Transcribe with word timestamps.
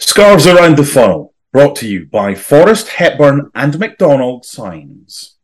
Scars 0.00 0.46
Around 0.46 0.78
the 0.78 0.84
Funnel, 0.84 1.34
brought 1.52 1.76
to 1.76 1.86
you 1.86 2.06
by 2.06 2.34
Forrest 2.34 2.88
Hepburn 2.88 3.50
and 3.54 3.78
McDonald 3.78 4.46
Signs. 4.46 5.36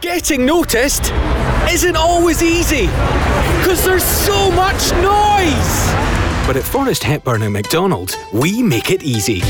Getting 0.00 0.46
noticed 0.46 1.12
isn't 1.68 1.96
always 1.96 2.44
easy 2.44 2.86
because 3.58 3.84
there's 3.84 4.04
so 4.04 4.52
much 4.52 4.92
noise. 5.02 6.15
But 6.46 6.56
at 6.56 6.62
Forest 6.62 7.02
Hepburn 7.02 7.42
and 7.42 7.52
McDonald, 7.52 8.16
we 8.32 8.62
make 8.62 8.92
it 8.92 9.02
easy. 9.02 9.40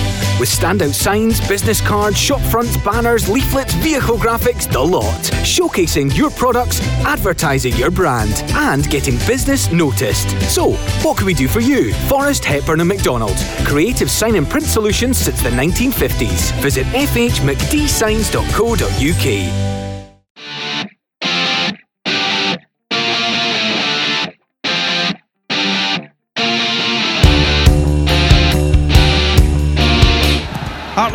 With 0.40 0.48
standout 0.48 0.94
signs, 0.94 1.46
business 1.46 1.82
cards, 1.82 2.18
shop 2.18 2.40
fronts, 2.40 2.78
banners, 2.78 3.28
leaflets, 3.28 3.74
vehicle 3.74 4.16
graphics, 4.16 4.66
the 4.70 4.80
lot. 4.80 5.20
Showcasing 5.44 6.16
your 6.16 6.30
products, 6.30 6.80
advertising 7.04 7.74
your 7.74 7.90
brand, 7.90 8.42
and 8.54 8.88
getting 8.88 9.18
business 9.26 9.70
noticed. 9.70 10.30
So, 10.50 10.72
what 11.02 11.18
can 11.18 11.26
we 11.26 11.34
do 11.34 11.48
for 11.48 11.60
you? 11.60 11.92
Forest 12.08 12.46
Hepburn 12.46 12.80
and 12.80 12.88
McDonald. 12.88 13.36
Creative 13.66 14.10
sign 14.10 14.36
and 14.36 14.48
print 14.48 14.64
solutions 14.66 15.18
since 15.18 15.42
the 15.42 15.50
1950s. 15.50 16.50
Visit 16.62 16.86
fhmcdsigns.co.uk. 16.86 19.85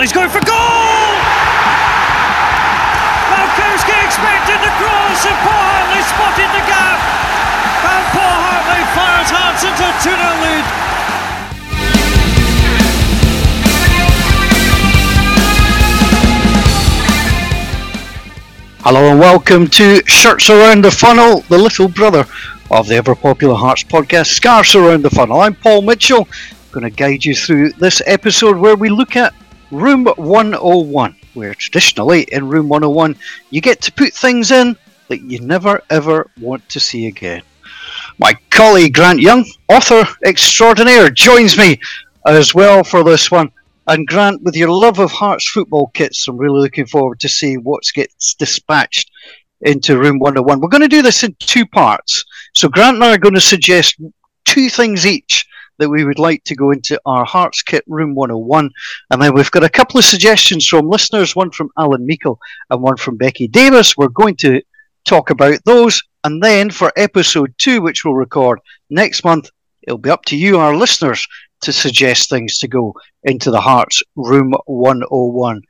Hartley's 0.02 0.18
going 0.18 0.34
for 0.34 0.41
goal! 0.41 1.14
Malkowski 3.30 3.94
expected 4.02 4.58
the 4.66 4.73
cross 4.82 5.22
and 5.30 5.38
Paul 5.46 5.62
Hartley 5.62 6.02
spotted 6.09 6.50
the 6.58 6.66
gap. 6.66 6.98
And 7.86 8.02
Paul 8.09 8.34
Hartley 8.42 8.82
fires 8.98 9.30
Hearts 9.30 9.62
into 9.62 9.86
2 10.02 10.09
0 10.09 10.42
lead. 10.42 10.66
Hello 18.81 19.12
and 19.12 19.20
welcome 19.20 19.68
to 19.68 20.02
Shirts 20.08 20.50
Around 20.50 20.84
the 20.84 20.90
Funnel, 20.90 21.42
the 21.42 21.59
little 21.59 21.88
brother 21.88 22.25
of 22.72 22.88
the 22.88 22.95
ever 22.95 23.14
popular 23.14 23.53
Hearts 23.53 23.84
podcast, 23.84 24.34
Scarves 24.34 24.73
Around 24.73 25.03
the 25.03 25.12
Funnel. 25.12 25.42
I'm 25.42 25.53
Paul 25.53 25.84
Mitchell, 25.84 26.28
going 26.72 26.86
to 26.86 26.90
guide 26.90 27.23
you 27.23 27.36
through 27.36 27.73
this 27.73 28.02
episode 28.08 28.58
where 28.58 28.75
we 28.75 28.90
look 28.90 29.16
at 29.16 29.36
Room 29.72 30.05
101, 30.05 31.16
where 31.33 31.53
traditionally 31.53 32.23
in 32.33 32.50
Room 32.50 32.67
101 32.67 33.16
you 33.52 33.61
get 33.61 33.81
to 33.81 33.94
put 33.94 34.13
things 34.13 34.52
in 34.52 34.75
that 35.08 35.22
you 35.22 35.39
never 35.39 35.81
ever 35.89 36.30
want 36.41 36.67
to 36.69 36.80
see 36.80 37.08
again. 37.08 37.41
My 38.17 38.33
colleague 38.50 38.94
Grant 38.94 39.22
Young, 39.22 39.45
author 39.69 40.05
extraordinaire, 40.25 41.09
joins 41.09 41.58
me 41.58 41.80
as 42.25 42.53
well 42.53 42.83
for 42.83 43.03
this 43.03 43.31
one. 43.31 43.50
And 43.88 44.05
Grant, 44.08 44.41
with 44.44 44.55
your 44.55 44.69
love 44.69 45.00
of 45.00 45.11
Hearts 45.11 45.50
football 45.50 45.88
kits, 45.94 46.28
I'm 46.28 46.38
really 46.38 46.59
looking 46.59 46.85
forward 46.85 47.19
to 47.22 47.30
see 47.30 47.58
what 47.58 47.83
gets 47.94 48.33
dispatched 48.33 49.09
into 49.61 49.97
Room 49.97 50.19
101. 50.19 50.59
We're 50.59 50.67
going 50.67 50.81
to 50.81 50.88
do 50.88 51.02
this 51.02 51.23
in 51.23 51.35
two 51.39 51.66
parts. 51.66 52.25
So 52.56 52.67
Grant 52.67 52.95
and 52.95 53.03
I 53.03 53.13
are 53.13 53.17
going 53.17 53.35
to 53.35 53.41
suggest 53.41 53.95
two 54.44 54.69
things 54.69 55.06
each 55.06 55.45
that 55.77 55.89
we 55.89 56.03
would 56.03 56.19
like 56.19 56.44
to 56.45 56.55
go 56.55 56.72
into 56.72 57.00
our 57.05 57.25
Hearts 57.25 57.61
Kit 57.61 57.83
Room 57.88 58.16
101. 58.16 58.69
And 59.09 59.22
then 59.22 59.33
we've 59.33 59.52
got 59.52 59.64
a 59.64 59.69
couple 59.69 59.97
of 59.97 60.05
suggestions 60.05 60.67
from 60.67 60.88
listeners, 60.88 61.36
one 61.36 61.52
from 61.52 61.69
Alan 61.78 62.05
Meikle 62.05 62.39
and 62.69 62.81
one 62.81 62.97
from 62.97 63.17
Becky 63.17 63.47
Davis. 63.47 63.97
We're 63.97 64.09
going 64.09 64.36
to 64.38 64.61
talk 65.05 65.30
about 65.30 65.59
those. 65.66 66.02
And 66.23 66.41
then 66.41 66.69
for 66.69 66.91
episode 66.95 67.53
two, 67.58 67.81
which 67.81 68.05
we'll 68.05 68.13
record 68.13 68.59
next 68.89 69.23
month, 69.23 69.50
it'll 69.81 69.97
be 69.97 70.09
up 70.09 70.25
to 70.25 70.38
you, 70.38 70.59
our 70.59 70.75
listeners, 70.75 71.25
to 71.61 71.73
suggest 71.73 72.30
things 72.30 72.58
to 72.59 72.67
go 72.67 72.94
into 73.23 73.52
the 73.52 73.61
Hearts 73.61 74.02
Room 74.16 74.53
101. 74.66 75.61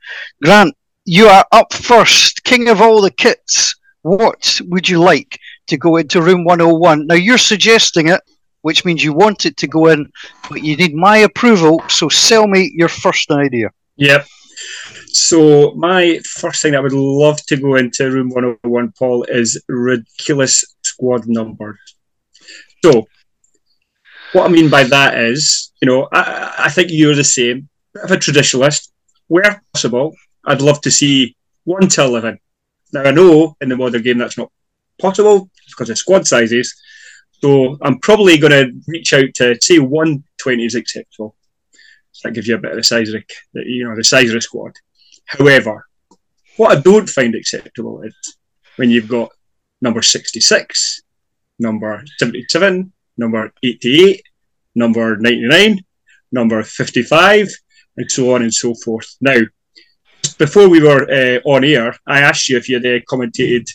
Grant, 0.42 0.74
you 1.04 1.26
are 1.26 1.44
up 1.52 1.72
first, 1.72 2.44
king 2.44 2.68
of 2.68 2.80
all 2.80 3.00
the 3.00 3.10
kits. 3.10 3.74
What 4.02 4.60
would 4.64 4.88
you 4.88 5.00
like 5.00 5.38
to 5.68 5.76
go 5.76 5.96
into 5.96 6.22
Room 6.22 6.44
101? 6.44 7.06
Now, 7.06 7.14
you're 7.14 7.38
suggesting 7.38 8.08
it 8.08 8.20
which 8.62 8.84
means 8.84 9.04
you 9.04 9.12
want 9.12 9.46
it 9.46 9.56
to 9.58 9.66
go 9.66 9.86
in, 9.88 10.10
but 10.48 10.62
you 10.62 10.76
need 10.76 10.94
my 10.94 11.18
approval. 11.18 11.82
So 11.88 12.08
sell 12.08 12.46
me 12.46 12.72
your 12.74 12.88
first 12.88 13.30
idea. 13.30 13.70
Yep. 13.96 14.26
So 15.08 15.72
my 15.74 16.20
first 16.24 16.62
thing 16.62 16.72
that 16.72 16.78
I 16.78 16.82
would 16.82 16.92
love 16.92 17.44
to 17.46 17.56
go 17.56 17.76
into 17.76 18.10
room 18.10 18.30
101, 18.30 18.92
Paul, 18.98 19.24
is 19.24 19.62
ridiculous 19.68 20.64
squad 20.82 21.26
numbers. 21.26 21.78
So 22.84 23.06
what 24.32 24.46
I 24.46 24.48
mean 24.48 24.70
by 24.70 24.84
that 24.84 25.18
is, 25.18 25.72
you 25.80 25.86
know, 25.86 26.08
I, 26.12 26.54
I 26.58 26.68
think 26.70 26.88
you're 26.90 27.14
the 27.14 27.24
same. 27.24 27.68
Bit 27.92 28.04
of 28.04 28.10
a 28.10 28.16
traditionalist. 28.16 28.88
Where 29.28 29.62
possible, 29.72 30.14
I'd 30.44 30.60
love 30.60 30.80
to 30.82 30.90
see 30.90 31.36
one 31.64 31.88
to 31.88 32.02
eleven. 32.02 32.38
Now 32.92 33.02
I 33.02 33.12
know 33.12 33.56
in 33.60 33.68
the 33.68 33.76
modern 33.76 34.02
game 34.02 34.18
that's 34.18 34.36
not 34.36 34.50
possible 34.98 35.50
because 35.68 35.90
of 35.90 35.98
squad 35.98 36.26
sizes, 36.26 36.74
so 37.42 37.76
I'm 37.82 37.98
probably 37.98 38.38
going 38.38 38.52
to 38.52 38.80
reach 38.86 39.12
out 39.12 39.34
to 39.36 39.58
say 39.60 39.80
120 39.80 40.64
is 40.64 40.76
acceptable. 40.76 41.34
So 42.12 42.28
that 42.28 42.34
gives 42.34 42.46
you 42.46 42.54
a 42.54 42.58
bit 42.58 42.70
of 42.70 42.76
the 42.76 42.84
size 42.84 43.12
of 43.12 43.22
the, 43.52 43.62
you 43.66 43.88
know, 43.88 43.96
the 43.96 44.04
size 44.04 44.28
of 44.28 44.34
the 44.34 44.40
squad. 44.40 44.72
However, 45.26 45.86
what 46.56 46.78
I 46.78 46.80
don't 46.80 47.08
find 47.08 47.34
acceptable 47.34 48.02
is 48.02 48.14
when 48.76 48.90
you've 48.90 49.08
got 49.08 49.30
number 49.80 50.02
66, 50.02 51.02
number 51.58 52.04
77, 52.18 52.92
number 53.16 53.52
88, 53.64 54.22
number 54.76 55.16
99, 55.16 55.80
number 56.30 56.62
55, 56.62 57.48
and 57.96 58.10
so 58.10 58.34
on 58.34 58.42
and 58.42 58.54
so 58.54 58.74
forth. 58.84 59.16
Now, 59.20 59.38
before 60.38 60.68
we 60.68 60.80
were 60.80 61.10
uh, 61.10 61.40
on 61.44 61.64
air, 61.64 61.94
I 62.06 62.20
asked 62.20 62.48
you 62.48 62.56
if 62.56 62.68
you 62.68 62.76
had 62.76 62.86
uh, 62.86 63.00
commentated, 63.10 63.68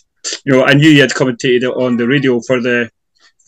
you 0.46 0.54
know, 0.54 0.64
I 0.64 0.74
knew 0.74 0.90
you 0.90 1.02
had 1.02 1.12
commentated 1.12 1.76
on 1.76 1.98
the 1.98 2.08
radio 2.08 2.40
for 2.40 2.62
the 2.62 2.90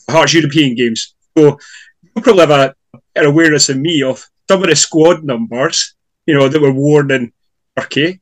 Hearts 0.10 0.34
European 0.34 0.76
games. 0.76 1.16
So 1.38 1.58
you 2.04 2.22
probably 2.22 2.42
have 2.42 2.52
a, 2.52 2.76
an 3.16 3.26
awareness 3.26 3.70
in 3.70 3.82
me 3.82 4.04
of 4.04 4.26
some 4.50 4.64
of 4.64 4.70
the 4.70 4.76
squad 4.76 5.24
numbers, 5.24 5.96
you 6.26 6.34
know, 6.34 6.48
that 6.48 6.62
were 6.62 6.74
worn 6.74 7.12
in 7.12 7.32
Turkey 7.78 8.22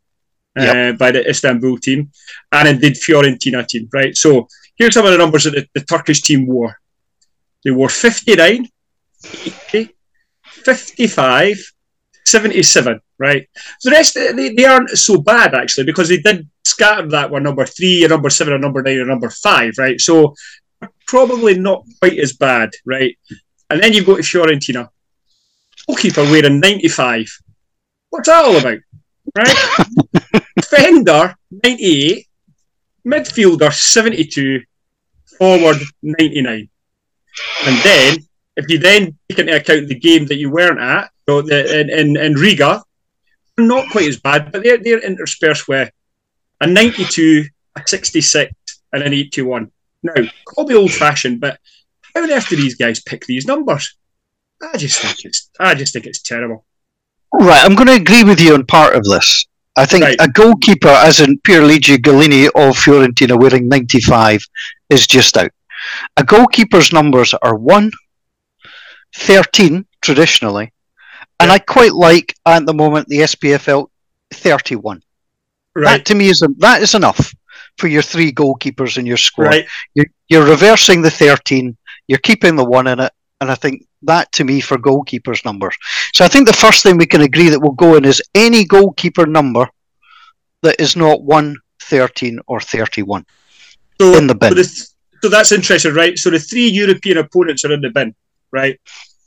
uh, 0.59 0.63
yep. 0.63 0.97
by 0.97 1.11
the 1.11 1.27
Istanbul 1.27 1.77
team 1.77 2.11
and 2.51 2.67
indeed 2.67 2.93
Fiorentina 2.93 3.67
team, 3.67 3.87
right? 3.93 4.15
So 4.15 4.47
here's 4.75 4.93
some 4.93 5.05
of 5.05 5.11
the 5.11 5.17
numbers 5.17 5.45
that 5.45 5.51
the, 5.51 5.67
the 5.73 5.85
Turkish 5.85 6.21
team 6.21 6.47
wore. 6.47 6.77
They 7.63 7.71
wore 7.71 7.89
59, 7.89 8.67
80, 9.73 9.95
55, 10.43 11.57
77, 12.25 12.99
right? 13.19 13.47
So 13.79 13.89
the 13.89 13.95
rest, 13.95 14.13
they, 14.15 14.53
they 14.53 14.65
aren't 14.65 14.89
so 14.91 15.21
bad 15.21 15.55
actually 15.55 15.85
because 15.85 16.09
they 16.09 16.17
did 16.17 16.47
scatter 16.65 17.07
that 17.09 17.31
one 17.31 17.43
number 17.43 17.65
three, 17.65 18.05
a 18.05 18.07
number 18.07 18.29
seven, 18.29 18.53
a 18.53 18.59
number 18.59 18.81
nine, 18.81 18.99
a 18.99 19.05
number 19.05 19.29
five, 19.29 19.73
right? 19.77 19.99
So 19.99 20.35
probably 21.07 21.57
not 21.57 21.85
quite 21.99 22.19
as 22.19 22.33
bad, 22.33 22.71
right? 22.85 23.17
And 23.69 23.81
then 23.81 23.93
you 23.93 24.03
go 24.03 24.15
to 24.15 24.21
Fiorentina, 24.21 24.89
goalkeeper 25.87 26.23
wearing 26.23 26.59
95. 26.59 27.27
What's 28.09 28.27
that 28.27 28.45
all 28.45 28.57
about, 28.57 28.79
right? 29.35 30.43
Defender 30.55 31.35
98, 31.63 32.27
midfielder 33.05 33.73
72, 33.73 34.61
forward 35.37 35.77
99. 36.01 36.69
And 37.65 37.77
then, 37.83 38.17
if 38.55 38.69
you 38.69 38.79
then 38.79 39.17
take 39.29 39.39
into 39.39 39.55
account 39.55 39.87
the 39.87 39.99
game 39.99 40.25
that 40.27 40.37
you 40.37 40.49
weren't 40.49 40.79
at, 40.79 41.11
so 41.27 41.41
the, 41.41 41.81
in, 41.81 41.89
in, 41.89 42.17
in 42.17 42.33
Riga, 42.33 42.83
not 43.57 43.89
quite 43.91 44.07
as 44.07 44.19
bad, 44.19 44.51
but 44.51 44.63
they're, 44.63 44.77
they're 44.77 45.03
interspersed 45.03 45.67
with 45.67 45.91
a 46.61 46.67
92, 46.67 47.45
a 47.75 47.81
66, 47.85 48.53
and 48.93 49.03
an 49.03 49.13
81. 49.13 49.71
Now, 50.15 50.23
call 50.45 50.65
me 50.65 50.75
old 50.75 50.91
fashioned, 50.91 51.39
but 51.39 51.59
how 52.13 52.23
on 52.23 52.31
earth 52.31 52.49
do 52.49 52.55
these 52.55 52.75
guys 52.75 53.01
pick 53.01 53.25
these 53.25 53.45
numbers? 53.45 53.95
I 54.61 54.77
just 54.77 54.99
think 54.99 55.25
it's 55.25 55.49
I 55.59 55.75
just 55.75 55.93
think 55.93 56.05
it's 56.05 56.21
terrible. 56.21 56.65
Right, 57.33 57.63
I'm 57.63 57.75
going 57.75 57.87
to 57.87 57.93
agree 57.93 58.23
with 58.23 58.39
you 58.39 58.53
on 58.53 58.65
part 58.65 58.95
of 58.95 59.03
this. 59.03 59.45
I 59.77 59.85
think 59.85 60.03
right. 60.03 60.17
a 60.19 60.27
goalkeeper, 60.27 60.87
as 60.87 61.19
in 61.19 61.37
Pierluigi 61.39 61.97
Gollini 61.97 62.47
of 62.47 62.75
Fiorentina, 62.75 63.39
wearing 63.39 63.67
95, 63.67 64.41
is 64.89 65.05
just 65.05 65.37
out. 65.37 65.51
A 66.15 66.23
goalkeeper's 66.23 66.91
numbers 66.91 67.35
are 67.35 67.55
1, 67.55 67.91
13 69.15 69.85
traditionally, 70.01 70.73
and 71.39 71.51
I 71.51 71.59
quite 71.59 71.93
like 71.93 72.33
at 72.45 72.65
the 72.65 72.73
moment 72.73 73.07
the 73.07 73.19
SPFL 73.19 73.89
31. 74.33 75.03
Right. 75.75 75.97
That 75.97 76.05
to 76.07 76.15
me 76.15 76.29
is 76.29 76.43
that 76.57 76.81
is 76.81 76.95
enough 76.95 77.31
for 77.77 77.87
your 77.87 78.01
three 78.01 78.31
goalkeepers 78.31 78.97
in 78.97 79.05
your 79.05 79.17
squad. 79.17 79.47
Right. 79.47 79.67
You're, 79.93 80.07
you're 80.27 80.45
reversing 80.45 81.01
the 81.01 81.11
13, 81.11 81.77
you're 82.07 82.19
keeping 82.19 82.55
the 82.55 82.65
one 82.65 82.87
in 82.87 82.99
it, 82.99 83.11
and 83.39 83.51
I 83.51 83.55
think 83.55 83.85
that 84.03 84.31
to 84.33 84.43
me 84.43 84.61
for 84.61 84.77
goalkeepers' 84.77 85.45
numbers. 85.45 85.75
So 86.13 86.25
I 86.25 86.27
think 86.27 86.47
the 86.47 86.53
first 86.53 86.83
thing 86.83 86.97
we 86.97 87.05
can 87.05 87.21
agree 87.21 87.49
that 87.49 87.59
we'll 87.59 87.71
go 87.71 87.95
in 87.95 88.05
is 88.05 88.21
any 88.35 88.65
goalkeeper 88.65 89.25
number 89.25 89.67
that 90.63 90.79
is 90.79 90.95
not 90.95 91.23
1, 91.23 91.55
13, 91.83 92.39
or 92.47 92.59
31 92.59 93.25
so, 93.99 94.17
in 94.17 94.27
the 94.27 94.35
bin. 94.35 94.49
So, 94.49 94.55
the, 94.55 94.87
so 95.21 95.29
that's 95.29 95.51
interesting, 95.51 95.93
right? 95.93 96.17
So 96.17 96.29
the 96.29 96.39
three 96.39 96.67
European 96.67 97.17
opponents 97.17 97.63
are 97.65 97.73
in 97.73 97.81
the 97.81 97.89
bin, 97.89 98.15
right? 98.51 98.79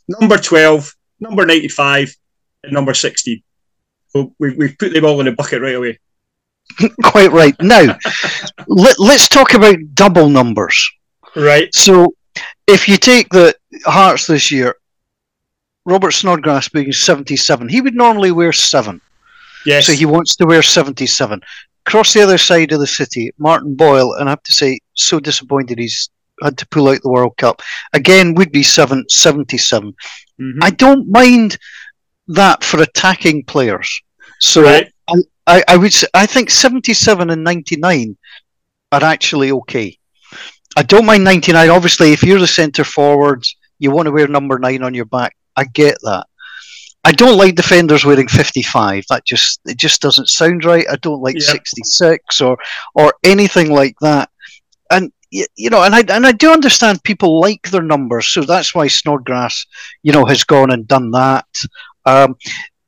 Number 0.08 0.38
12, 0.38 0.94
number 1.20 1.46
95, 1.46 2.16
at 2.64 2.72
number 2.72 2.94
16. 2.94 3.42
So 4.08 4.34
we've, 4.38 4.56
we've 4.56 4.78
put 4.78 4.92
them 4.92 5.04
all 5.04 5.20
in 5.20 5.28
a 5.28 5.32
bucket 5.32 5.62
right 5.62 5.76
away. 5.76 5.98
Quite 7.04 7.32
right. 7.32 7.54
Now, 7.60 7.96
let, 8.66 8.98
let's 8.98 9.28
talk 9.28 9.54
about 9.54 9.76
double 9.94 10.28
numbers. 10.28 10.90
Right. 11.36 11.74
So, 11.74 12.14
if 12.66 12.88
you 12.88 12.96
take 12.96 13.28
the 13.30 13.54
Hearts 13.84 14.26
this 14.26 14.50
year, 14.50 14.76
Robert 15.84 16.12
Snodgrass 16.12 16.68
being 16.68 16.92
77, 16.92 17.68
he 17.68 17.80
would 17.80 17.94
normally 17.94 18.32
wear 18.32 18.52
seven. 18.52 19.00
Yes. 19.66 19.86
So 19.86 19.92
he 19.92 20.06
wants 20.06 20.36
to 20.36 20.46
wear 20.46 20.62
77. 20.62 21.40
Across 21.86 22.14
the 22.14 22.22
other 22.22 22.38
side 22.38 22.72
of 22.72 22.80
the 22.80 22.86
city, 22.86 23.30
Martin 23.38 23.74
Boyle, 23.74 24.14
and 24.14 24.28
I 24.28 24.32
have 24.32 24.42
to 24.44 24.52
say, 24.52 24.78
so 24.94 25.18
disappointed 25.18 25.78
he's 25.78 26.10
had 26.42 26.56
to 26.58 26.68
pull 26.68 26.88
out 26.88 27.02
the 27.02 27.10
World 27.10 27.36
Cup. 27.36 27.60
Again, 27.92 28.34
would 28.34 28.52
be 28.52 28.62
seven, 28.62 29.04
77. 29.08 29.94
Mhm. 30.40 30.58
I 30.62 30.70
don't 30.70 31.08
mind 31.10 31.58
that 32.28 32.62
for 32.64 32.80
attacking 32.80 33.44
players. 33.44 34.00
So 34.38 34.62
Right. 34.62 34.92
I, 35.50 35.64
I, 35.66 35.76
would 35.76 35.92
say, 35.92 36.06
I 36.14 36.26
think 36.26 36.48
77 36.50 37.30
and 37.30 37.42
99 37.42 38.16
are 38.92 39.02
actually 39.02 39.50
okay. 39.52 39.98
I 40.76 40.82
don't 40.82 41.06
mind 41.06 41.24
99. 41.24 41.70
Obviously, 41.70 42.12
if 42.12 42.22
you're 42.22 42.38
the 42.38 42.46
centre 42.46 42.84
forward, 42.84 43.44
you 43.80 43.90
want 43.90 44.06
to 44.06 44.12
wear 44.12 44.28
number 44.28 44.58
nine 44.58 44.82
on 44.84 44.94
your 44.94 45.06
back. 45.06 45.36
I 45.56 45.64
get 45.64 45.98
that. 46.02 46.26
I 47.02 47.12
don't 47.12 47.38
like 47.38 47.54
defenders 47.54 48.04
wearing 48.04 48.28
55. 48.28 49.04
That 49.08 49.24
just 49.24 49.60
it 49.64 49.76
just 49.76 50.00
doesn't 50.00 50.28
sound 50.28 50.64
right. 50.64 50.86
I 50.88 50.96
don't 50.96 51.22
like 51.22 51.34
Yeah. 51.34 51.52
66 51.52 52.40
or 52.40 52.58
or 52.94 53.14
anything 53.24 53.72
like 53.72 53.96
that. 54.02 54.30
And 54.90 55.10
you 55.30 55.70
know, 55.70 55.82
and 55.82 55.94
I 55.94 56.04
and 56.14 56.26
I 56.26 56.32
do 56.32 56.52
understand 56.52 57.02
people 57.02 57.40
like 57.40 57.70
their 57.70 57.82
numbers, 57.82 58.28
so 58.28 58.42
that's 58.42 58.74
why 58.74 58.88
Snodgrass, 58.88 59.64
you 60.02 60.12
know, 60.12 60.24
has 60.26 60.44
gone 60.44 60.70
and 60.72 60.86
done 60.86 61.10
that. 61.12 61.46
Um, 62.04 62.36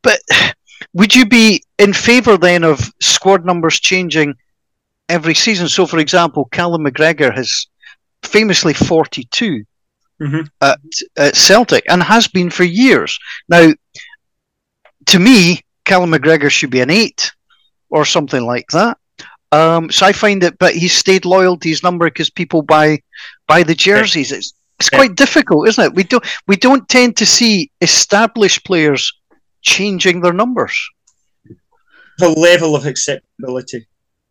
but 0.02 0.20
would 0.94 1.14
you 1.14 1.24
be 1.26 1.62
in 1.78 1.92
favour 1.92 2.36
then 2.36 2.64
of 2.64 2.92
squad 3.00 3.44
numbers 3.44 3.80
changing 3.80 4.34
every 5.08 5.34
season? 5.34 5.68
So, 5.68 5.86
for 5.86 5.98
example, 5.98 6.46
Callum 6.52 6.84
McGregor 6.84 7.34
has 7.34 7.66
famously 8.22 8.72
42 8.74 9.64
Mhm. 10.20 10.48
at, 10.60 10.78
at 11.16 11.36
Celtic 11.36 11.84
and 11.88 12.02
has 12.02 12.28
been 12.28 12.50
for 12.50 12.64
years. 12.64 13.18
Now, 13.48 13.72
to 15.06 15.18
me, 15.18 15.62
Callum 15.84 16.12
McGregor 16.12 16.50
should 16.50 16.70
be 16.70 16.80
an 16.80 16.90
eight 16.90 17.32
or 17.90 18.04
something 18.04 18.44
like 18.44 18.68
that. 18.68 18.98
Um, 19.50 19.90
so 19.90 20.06
I 20.06 20.12
find 20.12 20.42
it, 20.44 20.58
but 20.58 20.74
he's 20.74 20.94
stayed 20.96 21.24
loyal 21.24 21.58
to 21.58 21.68
his 21.68 21.82
number 21.82 22.06
because 22.06 22.30
people 22.30 22.62
buy 22.62 23.00
buy 23.48 23.62
the 23.64 23.74
jerseys. 23.74 24.32
It's 24.32 24.54
it's 24.80 24.88
Yeah. 24.92 24.98
quite 24.98 25.14
difficult, 25.16 25.68
isn't 25.68 25.84
it? 25.84 25.94
We 25.94 26.04
don't 26.04 26.24
we 26.46 26.56
don't 26.56 26.88
tend 26.88 27.16
to 27.18 27.26
see 27.26 27.70
established 27.80 28.64
players 28.64 29.12
changing 29.62 30.20
their 30.20 30.32
numbers. 30.32 30.90
the 32.18 32.28
level 32.28 32.76
of 32.76 32.86
acceptability. 32.86 33.86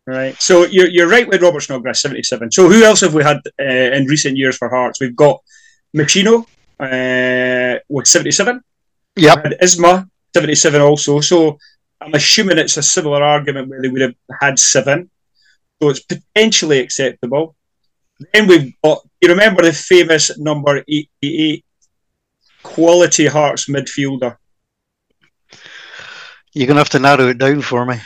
Right. 0.06 0.40
So 0.40 0.64
you're, 0.64 0.88
you're 0.88 1.08
right 1.08 1.28
with 1.28 1.42
Robert 1.42 1.60
Snodgrass, 1.60 2.02
77. 2.02 2.50
So 2.50 2.68
who 2.68 2.82
else 2.82 3.00
have 3.00 3.14
we 3.14 3.22
had 3.22 3.38
uh, 3.60 3.64
in 3.96 4.06
recent 4.06 4.36
years 4.36 4.56
for 4.56 4.68
Hearts? 4.68 5.00
We've 5.00 5.14
got 5.14 5.40
Machino 5.96 6.44
uh, 6.80 7.78
with 7.88 8.06
77. 8.06 8.60
Yep. 9.16 9.44
And 9.44 9.54
Isma, 9.62 10.08
77 10.34 10.80
also. 10.80 11.20
So 11.20 11.58
I'm 12.00 12.14
assuming 12.14 12.58
it's 12.58 12.76
a 12.76 12.82
similar 12.82 13.22
argument 13.22 13.68
where 13.68 13.80
they 13.80 13.88
would 13.88 14.00
have 14.00 14.14
had 14.40 14.58
seven. 14.58 15.08
So 15.80 15.90
it's 15.90 16.00
potentially 16.00 16.80
acceptable. 16.80 17.54
Then 18.32 18.46
we've 18.48 18.72
got, 18.82 19.02
you 19.20 19.28
remember 19.28 19.62
the 19.62 19.72
famous 19.72 20.36
number 20.38 20.82
88 20.88 21.64
quality 22.62 23.26
Hearts 23.26 23.68
midfielder? 23.68 24.36
You're 26.52 26.66
gonna 26.66 26.80
have 26.80 26.90
to 26.90 26.98
narrow 26.98 27.28
it 27.28 27.38
down 27.38 27.62
for 27.62 27.84
me. 27.86 27.96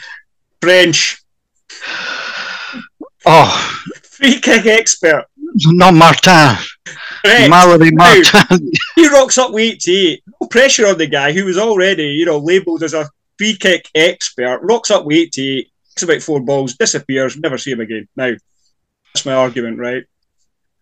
French, 0.60 1.22
Oh, 3.28 3.82
free 4.04 4.40
kick 4.40 4.66
expert. 4.66 5.24
not 5.38 5.94
Martin. 5.94 6.56
Correct. 7.24 7.50
Malaury 7.52 7.90
Now, 7.92 8.14
Martin. 8.22 8.70
he 8.94 9.08
rocks 9.08 9.36
up 9.36 9.52
with 9.52 9.62
88. 9.62 10.22
No 10.40 10.46
pressure 10.48 10.86
on 10.86 10.96
the 10.98 11.08
guy 11.08 11.32
who 11.32 11.44
was 11.44 11.58
already, 11.58 12.04
you 12.04 12.24
know, 12.24 12.38
labelled 12.38 12.84
as 12.84 12.94
a 12.94 13.10
free 13.36 13.56
kick 13.56 13.90
expert. 13.96 14.60
Rocks 14.62 14.92
up 14.92 15.04
with 15.04 15.16
88, 15.16 15.70
kicks 15.88 16.02
about 16.04 16.22
four 16.22 16.40
balls, 16.40 16.74
disappears, 16.74 17.36
never 17.36 17.58
see 17.58 17.72
him 17.72 17.80
again. 17.80 18.06
Now, 18.14 18.32
that's 19.12 19.26
my 19.26 19.34
argument, 19.34 19.78
right? 19.78 20.04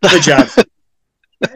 The 0.03 0.21
jab. 0.21 0.49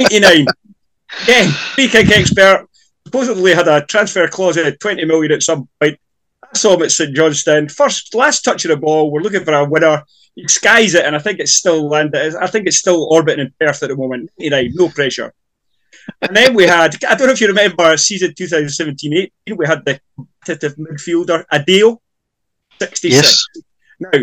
89. 0.01 0.47
Again, 1.23 1.51
free 1.51 1.89
kick 1.89 2.11
expert. 2.11 2.67
Supposedly 3.09 3.55
had 3.55 3.69
a 3.69 3.87
transfer 3.87 4.29
clause 4.29 4.59
at 4.59 4.81
20 4.81 5.07
million 5.07 5.33
at 5.33 5.43
some 5.43 5.67
point. 5.81 5.99
I 6.45 6.57
saw 6.57 6.75
him 6.75 6.83
at 6.83 6.93
St 6.93 7.17
Johnstone. 7.17 7.71
First, 7.71 8.15
last 8.15 8.43
touch 8.43 8.67
of 8.67 8.69
the 8.69 8.77
ball. 8.77 9.11
We're 9.11 9.23
looking 9.23 9.47
for 9.47 9.55
a 9.55 9.65
winner. 9.65 10.05
He 10.35 10.47
skies 10.47 10.95
it, 10.95 11.07
and 11.07 11.17
I 11.17 11.19
think 11.19 11.41
it's 11.41 11.55
still 11.55 11.89
landed. 11.89 12.37
I 12.37 12.49
think 12.49 12.67
it's 12.67 12.77
still 12.77 13.09
orbiting 13.11 13.47
in 13.47 13.55
Perth 13.59 13.83
at 13.83 13.89
the 13.89 13.97
moment. 13.97 14.31
89, 14.39 14.73
no 14.75 14.91
pressure. 14.91 15.33
And 16.21 16.37
then 16.37 16.55
we 16.55 16.65
had, 16.65 17.03
I 17.03 17.15
don't 17.15 17.29
know 17.29 17.33
if 17.33 17.41
you 17.41 17.49
remember 17.49 17.97
season 17.97 18.35
2017 18.37 19.31
18, 19.47 19.57
we 19.57 19.67
had 19.67 19.87
the 19.87 19.99
competitive 20.15 20.77
midfielder, 20.77 21.45
Adeo, 21.51 22.01
66. 22.79 23.15
yes. 23.15 23.47
Now, 24.01 24.21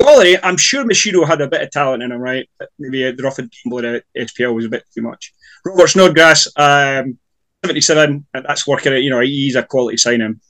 quality, 0.00 0.36
I'm 0.42 0.56
sure 0.56 0.84
Machino 0.84 1.24
had 1.24 1.40
a 1.40 1.48
bit 1.48 1.62
of 1.62 1.70
talent 1.70 2.02
in 2.02 2.10
him, 2.10 2.18
right? 2.18 2.48
Maybe 2.76 3.08
the 3.12 3.22
rough 3.22 3.38
and 3.38 3.52
tumble 3.62 3.82
the 3.82 4.02
SPL 4.16 4.52
was 4.52 4.64
a 4.64 4.68
bit 4.68 4.84
too 4.92 5.02
much. 5.02 5.32
Robert 5.64 5.88
Snodgrass, 5.88 6.48
um, 6.56 7.18
77, 7.64 8.26
and 8.34 8.44
that's 8.44 8.66
working 8.66 8.92
out, 8.92 9.02
you 9.02 9.10
know, 9.10 9.20
he's 9.20 9.56
a 9.56 9.62
quality 9.62 9.96
signing. 9.96 10.40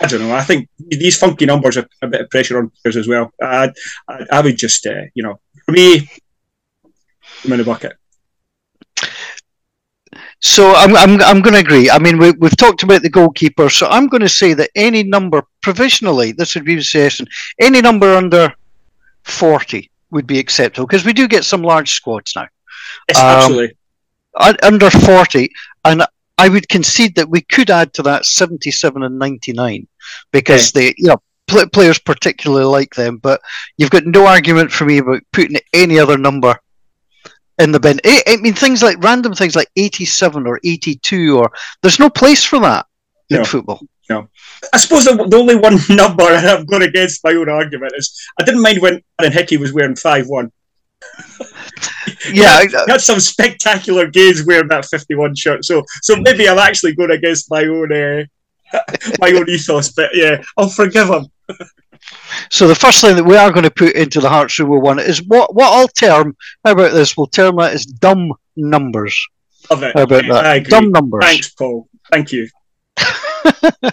I 0.00 0.06
don't 0.06 0.20
know. 0.20 0.34
I 0.34 0.42
think 0.42 0.68
these 0.78 1.16
funky 1.16 1.46
numbers 1.46 1.76
are 1.76 1.88
a 2.02 2.08
bit 2.08 2.20
of 2.22 2.30
pressure 2.30 2.58
on 2.58 2.70
players 2.82 2.96
as 2.96 3.08
well. 3.08 3.32
I, 3.40 3.72
I, 4.08 4.26
I 4.30 4.40
would 4.40 4.58
just, 4.58 4.86
uh, 4.86 5.02
you 5.14 5.22
know, 5.22 5.40
for 5.64 5.72
me, 5.72 6.08
I'm 7.44 7.52
in 7.52 7.58
the 7.58 7.64
bucket. 7.64 7.94
So 10.40 10.74
I'm 10.74 10.94
I'm 10.96 11.20
I'm 11.22 11.40
going 11.40 11.54
to 11.54 11.60
agree. 11.60 11.88
I 11.88 11.98
mean, 11.98 12.18
we, 12.18 12.32
we've 12.32 12.56
talked 12.56 12.82
about 12.82 13.02
the 13.02 13.08
goalkeeper, 13.08 13.70
so 13.70 13.86
I'm 13.88 14.06
going 14.06 14.20
to 14.20 14.28
say 14.28 14.52
that 14.54 14.70
any 14.74 15.02
number 15.02 15.42
provisionally, 15.62 16.32
this 16.32 16.54
would 16.54 16.64
be 16.64 16.74
the 16.76 16.82
suggestion, 16.82 17.26
any 17.58 17.80
number 17.80 18.14
under 18.14 18.52
forty 19.24 19.90
would 20.10 20.26
be 20.26 20.38
acceptable 20.38 20.86
because 20.86 21.06
we 21.06 21.14
do 21.14 21.26
get 21.26 21.44
some 21.44 21.62
large 21.62 21.92
squads 21.92 22.32
now. 22.36 22.46
Yes, 23.08 23.18
Um, 23.18 23.24
absolutely. 23.24 23.76
Under 24.62 24.90
forty, 24.90 25.50
and 25.84 26.04
I 26.38 26.48
would 26.48 26.68
concede 26.68 27.14
that 27.16 27.30
we 27.30 27.40
could 27.40 27.70
add 27.70 27.94
to 27.94 28.02
that 28.02 28.26
seventy-seven 28.26 29.02
and 29.02 29.18
ninety-nine 29.18 29.86
because 30.32 30.72
they, 30.72 30.94
you 30.98 31.08
know, 31.08 31.22
pl- 31.46 31.68
players 31.70 31.98
particularly 31.98 32.66
like 32.66 32.94
them. 32.94 33.18
But 33.18 33.40
you've 33.78 33.90
got 33.90 34.06
no 34.06 34.26
argument 34.26 34.70
for 34.70 34.84
me 34.84 34.98
about 34.98 35.22
putting 35.32 35.56
any 35.72 35.98
other 35.98 36.18
number 36.18 36.58
in 37.58 37.72
the 37.72 37.80
bin. 37.80 38.00
I, 38.04 38.22
I 38.26 38.36
mean, 38.36 38.54
things 38.54 38.82
like 38.82 39.02
random 39.02 39.34
things 39.34 39.56
like 39.56 39.70
87 39.76 40.46
or 40.46 40.60
82, 40.62 41.38
or 41.38 41.50
there's 41.82 41.98
no 41.98 42.10
place 42.10 42.44
for 42.44 42.58
that 42.60 42.86
in 43.30 43.44
football. 43.44 43.80
No. 44.08 44.28
I 44.72 44.78
suppose 44.78 45.04
the, 45.04 45.14
the 45.16 45.36
only 45.36 45.56
one 45.56 45.78
number 45.90 46.22
I've 46.24 46.66
gone 46.66 46.82
against 46.82 47.24
my 47.24 47.32
own 47.32 47.48
argument 47.48 47.92
is 47.96 48.18
I 48.38 48.44
didn't 48.44 48.62
mind 48.62 48.80
when 48.80 49.02
Aaron 49.20 49.32
Hickey 49.32 49.56
was 49.56 49.72
wearing 49.72 49.96
5 49.96 50.26
1. 50.26 50.52
Yeah, 52.32 52.62
He 52.62 52.90
had 52.90 53.00
some 53.00 53.20
spectacular 53.20 54.06
games 54.08 54.44
wearing 54.44 54.68
that 54.68 54.84
51 54.86 55.34
shirt. 55.36 55.64
So 55.64 55.84
so 56.02 56.16
maybe 56.16 56.48
I'm 56.48 56.58
actually 56.58 56.94
going 56.94 57.10
against 57.10 57.50
my 57.50 57.64
own 57.64 57.92
uh, 57.92 58.24
my 59.20 59.32
own 59.32 59.48
ethos, 59.48 59.92
but 59.92 60.10
yeah, 60.14 60.42
I'll 60.56 60.68
forgive 60.68 61.08
him. 61.08 61.26
so 62.50 62.66
the 62.66 62.74
first 62.74 63.00
thing 63.00 63.16
that 63.16 63.24
we 63.24 63.36
are 63.36 63.52
going 63.52 63.64
to 63.64 63.70
put 63.70 63.94
into 63.94 64.20
the 64.20 64.28
Hearts 64.28 64.58
Rule 64.58 64.80
one 64.80 64.98
is 64.98 65.22
what 65.22 65.54
what 65.54 65.72
I'll 65.72 65.88
term. 65.88 66.36
How 66.64 66.72
about 66.72 66.92
this? 66.92 67.16
We'll 67.16 67.26
term 67.28 67.56
that 67.56 67.74
as 67.74 67.86
dumb 67.86 68.32
numbers. 68.56 69.26
Love 69.70 69.82
it. 69.82 69.94
How 69.94 70.02
about 70.02 70.24
that? 70.28 70.66
Dumb 70.66 70.90
numbers. 70.90 71.24
Thanks, 71.24 71.50
Paul. 71.50 71.88
Thank 72.10 72.32
you. 72.32 72.48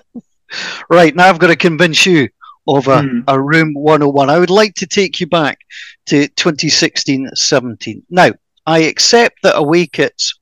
Right 0.90 1.16
now, 1.16 1.30
I've 1.30 1.40
got 1.40 1.48
to 1.48 1.56
convince 1.56 2.06
you 2.06 2.30
of 2.68 2.88
a, 2.88 3.02
Hmm. 3.02 3.20
a 3.28 3.42
room 3.42 3.74
101. 3.74 4.30
I 4.30 4.40
would 4.40 4.50
like 4.50 4.74
to 4.76 4.88
take 4.88 5.20
you 5.20 5.28
back 5.28 5.60
to 6.08 6.28
2016-17. 6.30 8.04
Now, 8.10 8.32
I 8.66 8.80
accept 8.80 9.40
that 9.44 9.58
away 9.58 9.88
kits 9.88 10.34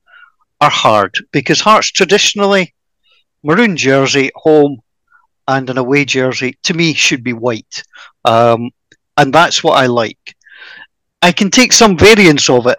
are 0.60 0.70
hard 0.70 1.16
because 1.32 1.60
Hearts 1.60 1.90
traditionally 1.90 2.72
maroon 3.42 3.76
jersey 3.76 4.30
home 4.36 4.78
and 5.48 5.68
an 5.68 5.78
away 5.78 6.04
jersey 6.04 6.56
to 6.62 6.74
me 6.74 6.94
should 6.94 7.24
be 7.24 7.32
white, 7.32 7.82
um, 8.24 8.70
and 9.16 9.32
that's 9.32 9.64
what 9.64 9.76
I 9.76 9.86
like. 9.86 10.36
I 11.20 11.32
can 11.32 11.50
take 11.50 11.72
some 11.72 11.98
variants 11.98 12.48
of 12.48 12.68
it, 12.68 12.78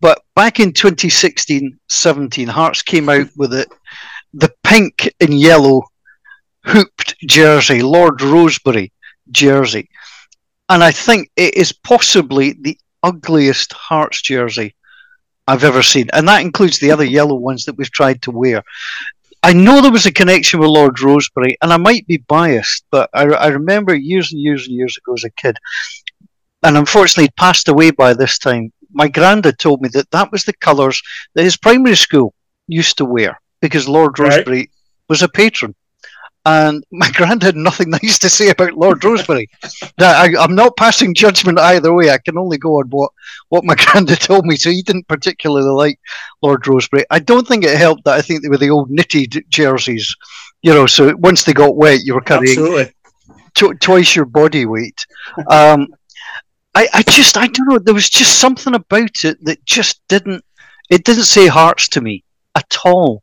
but 0.00 0.22
back 0.36 0.60
in 0.60 0.72
2016-17, 0.72 2.46
Hearts 2.46 2.82
came 2.82 3.08
out 3.08 3.28
with 3.36 3.52
it, 3.52 3.68
the 4.32 4.52
pink 4.62 5.12
and 5.20 5.38
yellow 5.38 5.82
hooped 6.64 7.16
jersey, 7.26 7.82
Lord 7.82 8.18
Rosebery 8.18 8.90
jersey. 9.30 9.88
And 10.68 10.82
I 10.82 10.92
think 10.92 11.30
it 11.36 11.54
is 11.54 11.72
possibly 11.72 12.52
the 12.52 12.78
ugliest 13.02 13.72
Hearts 13.72 14.22
jersey 14.22 14.74
I've 15.46 15.64
ever 15.64 15.82
seen. 15.82 16.08
And 16.12 16.26
that 16.28 16.40
includes 16.40 16.78
the 16.78 16.90
other 16.90 17.04
yellow 17.04 17.34
ones 17.34 17.64
that 17.64 17.76
we've 17.76 17.90
tried 17.90 18.22
to 18.22 18.30
wear. 18.30 18.62
I 19.42 19.52
know 19.52 19.82
there 19.82 19.92
was 19.92 20.06
a 20.06 20.12
connection 20.12 20.58
with 20.58 20.70
Lord 20.70 20.96
Rosebery, 20.96 21.56
and 21.60 21.70
I 21.70 21.76
might 21.76 22.06
be 22.06 22.16
biased, 22.16 22.86
but 22.90 23.10
I, 23.12 23.24
I 23.24 23.48
remember 23.48 23.94
years 23.94 24.32
and 24.32 24.40
years 24.40 24.66
and 24.66 24.74
years 24.74 24.96
ago 24.96 25.12
as 25.12 25.24
a 25.24 25.30
kid, 25.30 25.58
and 26.62 26.78
unfortunately 26.78 27.24
he'd 27.24 27.36
passed 27.36 27.68
away 27.68 27.90
by 27.90 28.14
this 28.14 28.38
time. 28.38 28.72
My 28.90 29.06
granddad 29.06 29.58
told 29.58 29.82
me 29.82 29.90
that 29.90 30.10
that 30.12 30.32
was 30.32 30.44
the 30.44 30.54
colours 30.54 31.02
that 31.34 31.42
his 31.42 31.58
primary 31.58 31.96
school 31.96 32.32
used 32.68 32.96
to 32.96 33.04
wear 33.04 33.38
because 33.60 33.86
Lord 33.86 34.18
Right. 34.18 34.46
Rosebery 34.46 34.70
was 35.10 35.20
a 35.20 35.28
patron. 35.28 35.74
And 36.46 36.84
my 36.92 37.10
granddad 37.14 37.42
had 37.42 37.56
nothing 37.56 37.90
nice 37.90 38.18
to 38.20 38.28
say 38.28 38.50
about 38.50 38.74
Lord 38.74 39.00
Rosebery. 39.00 39.48
Now, 39.98 40.10
I, 40.10 40.34
I'm 40.38 40.54
not 40.54 40.76
passing 40.76 41.14
judgment 41.14 41.58
either 41.58 41.92
way. 41.94 42.10
I 42.10 42.18
can 42.18 42.36
only 42.36 42.58
go 42.58 42.80
on 42.80 42.88
what, 42.90 43.10
what 43.48 43.64
my 43.64 43.74
granddad 43.78 44.20
told 44.20 44.44
me. 44.44 44.56
So 44.56 44.70
he 44.70 44.82
didn't 44.82 45.08
particularly 45.08 45.70
like 45.70 45.98
Lord 46.42 46.62
Rosebery. 46.62 47.04
I 47.10 47.18
don't 47.18 47.46
think 47.46 47.64
it 47.64 47.78
helped 47.78 48.04
that 48.04 48.14
I 48.14 48.22
think 48.22 48.42
they 48.42 48.48
were 48.48 48.58
the 48.58 48.70
old 48.70 48.90
knitted 48.90 49.44
jerseys, 49.48 50.14
you 50.62 50.72
know. 50.74 50.86
So 50.86 51.14
once 51.16 51.44
they 51.44 51.52
got 51.52 51.76
wet, 51.76 52.00
you 52.04 52.14
were 52.14 52.20
carrying 52.20 52.90
twice 53.54 54.16
your 54.16 54.24
body 54.24 54.66
weight. 54.66 55.06
Um, 55.48 55.88
I, 56.74 56.88
I 56.92 57.02
just, 57.02 57.36
I 57.36 57.46
don't 57.46 57.68
know. 57.68 57.78
There 57.78 57.94
was 57.94 58.10
just 58.10 58.40
something 58.40 58.74
about 58.74 59.24
it 59.24 59.42
that 59.44 59.64
just 59.64 60.00
didn't. 60.08 60.44
It 60.90 61.04
didn't 61.04 61.24
say 61.24 61.46
Hearts 61.46 61.88
to 61.90 62.00
me 62.00 62.24
at 62.54 62.76
all. 62.84 63.22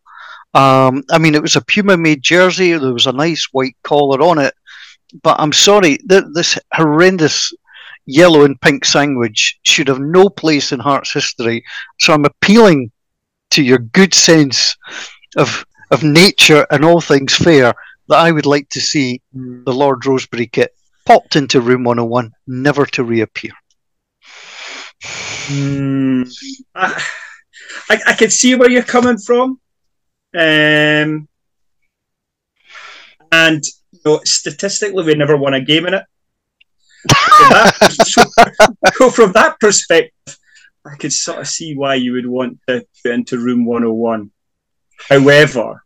Um, 0.53 1.03
I 1.09 1.17
mean, 1.17 1.35
it 1.35 1.41
was 1.41 1.55
a 1.55 1.61
Puma-made 1.61 2.21
jersey. 2.21 2.73
There 2.73 2.93
was 2.93 3.07
a 3.07 3.13
nice 3.13 3.47
white 3.51 3.75
collar 3.83 4.21
on 4.21 4.37
it, 4.37 4.53
but 5.23 5.39
I'm 5.39 5.53
sorry, 5.53 5.97
th- 5.97 6.25
this 6.33 6.59
horrendous 6.73 7.53
yellow 8.05 8.43
and 8.43 8.59
pink 8.59 8.83
sandwich 8.83 9.59
should 9.63 9.87
have 9.87 9.99
no 9.99 10.27
place 10.29 10.71
in 10.71 10.79
Hearts 10.79 11.13
history. 11.13 11.63
So 11.99 12.13
I'm 12.13 12.25
appealing 12.25 12.91
to 13.51 13.63
your 13.63 13.79
good 13.79 14.13
sense 14.13 14.75
of 15.37 15.65
of 15.91 16.03
nature 16.03 16.65
and 16.71 16.85
all 16.85 17.01
things 17.01 17.35
fair 17.35 17.73
that 18.07 18.17
I 18.17 18.31
would 18.31 18.45
like 18.45 18.69
to 18.69 18.81
see 18.81 19.21
the 19.33 19.73
Lord 19.73 20.05
Rosebery 20.05 20.49
kit 20.51 20.73
popped 21.05 21.35
into 21.35 21.61
Room 21.61 21.83
101, 21.83 22.31
never 22.47 22.85
to 22.87 23.03
reappear. 23.03 23.51
I, 26.75 27.03
I, 27.89 27.99
I 28.07 28.13
can 28.13 28.29
see 28.29 28.55
where 28.55 28.69
you're 28.69 28.83
coming 28.83 29.17
from. 29.17 29.59
Um, 30.33 31.27
and 33.31 33.63
you 33.91 33.99
know, 34.05 34.21
statistically, 34.23 35.03
we 35.03 35.15
never 35.15 35.37
won 35.37 35.53
a 35.53 35.61
game 35.61 35.87
in 35.87 35.95
it. 35.95 36.03
So, 37.09 37.49
that, 37.49 37.91
so, 38.05 38.23
so 38.93 39.09
from 39.09 39.31
that 39.33 39.59
perspective, 39.59 40.37
I 40.85 40.95
could 40.95 41.13
sort 41.13 41.39
of 41.39 41.47
see 41.47 41.75
why 41.75 41.95
you 41.95 42.13
would 42.13 42.27
want 42.27 42.59
to 42.67 42.85
put 43.03 43.11
into 43.11 43.37
Room 43.37 43.65
101. 43.65 44.31
However, 45.09 45.83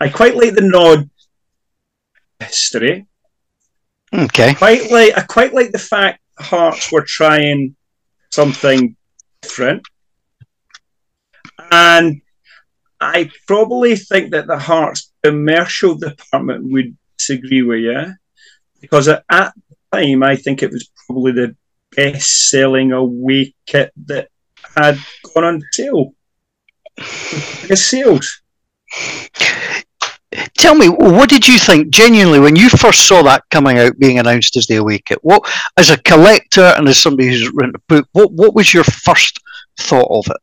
I 0.00 0.08
quite 0.08 0.36
like 0.36 0.54
the 0.54 0.62
nod 0.62 1.08
history. 2.40 3.06
Okay. 4.12 4.54
Quite 4.54 4.90
like 4.90 5.16
I 5.16 5.22
quite 5.22 5.54
like 5.54 5.72
the 5.72 5.78
fact 5.78 6.20
Hearts 6.38 6.92
were 6.92 7.04
trying 7.06 7.76
something 8.30 8.94
different, 9.40 9.82
and 11.70 12.20
I 13.00 13.30
probably 13.46 13.96
think 13.96 14.30
that 14.30 14.46
the 14.46 14.58
Hearts 14.58 15.12
commercial 15.22 15.96
department 15.96 16.64
would 16.64 16.96
disagree 17.18 17.62
with 17.62 17.80
you 17.80 18.14
because 18.80 19.08
at, 19.08 19.24
the 19.28 19.52
time 19.92 20.22
I 20.22 20.36
think 20.36 20.62
it 20.62 20.70
was 20.70 20.90
probably 21.06 21.32
the 21.32 21.56
best 21.94 22.50
selling 22.50 22.92
away 22.92 23.54
kit 23.66 23.92
that 24.06 24.28
had 24.76 24.98
gone 25.34 25.44
on 25.44 25.62
sale. 25.72 26.14
The 27.68 27.76
sales. 27.76 28.42
Tell 30.56 30.74
me, 30.74 30.88
what 30.88 31.28
did 31.28 31.46
you 31.46 31.58
think 31.58 31.90
genuinely 31.90 32.38
when 32.38 32.56
you 32.56 32.68
first 32.68 33.06
saw 33.06 33.22
that 33.22 33.44
coming 33.50 33.78
out, 33.78 33.98
being 33.98 34.18
announced 34.18 34.56
as 34.56 34.66
the 34.66 34.76
away 34.76 34.98
kit? 34.98 35.18
What, 35.22 35.50
as 35.76 35.90
a 35.90 35.98
collector 35.98 36.74
and 36.76 36.88
as 36.88 36.98
somebody 36.98 37.28
who's 37.28 37.52
written 37.52 37.74
a 37.74 37.78
book, 37.88 38.08
what 38.12 38.32
what 38.32 38.54
was 38.54 38.72
your 38.72 38.84
first 38.84 39.40
thought 39.80 40.08
of 40.10 40.26
it? 40.30 40.40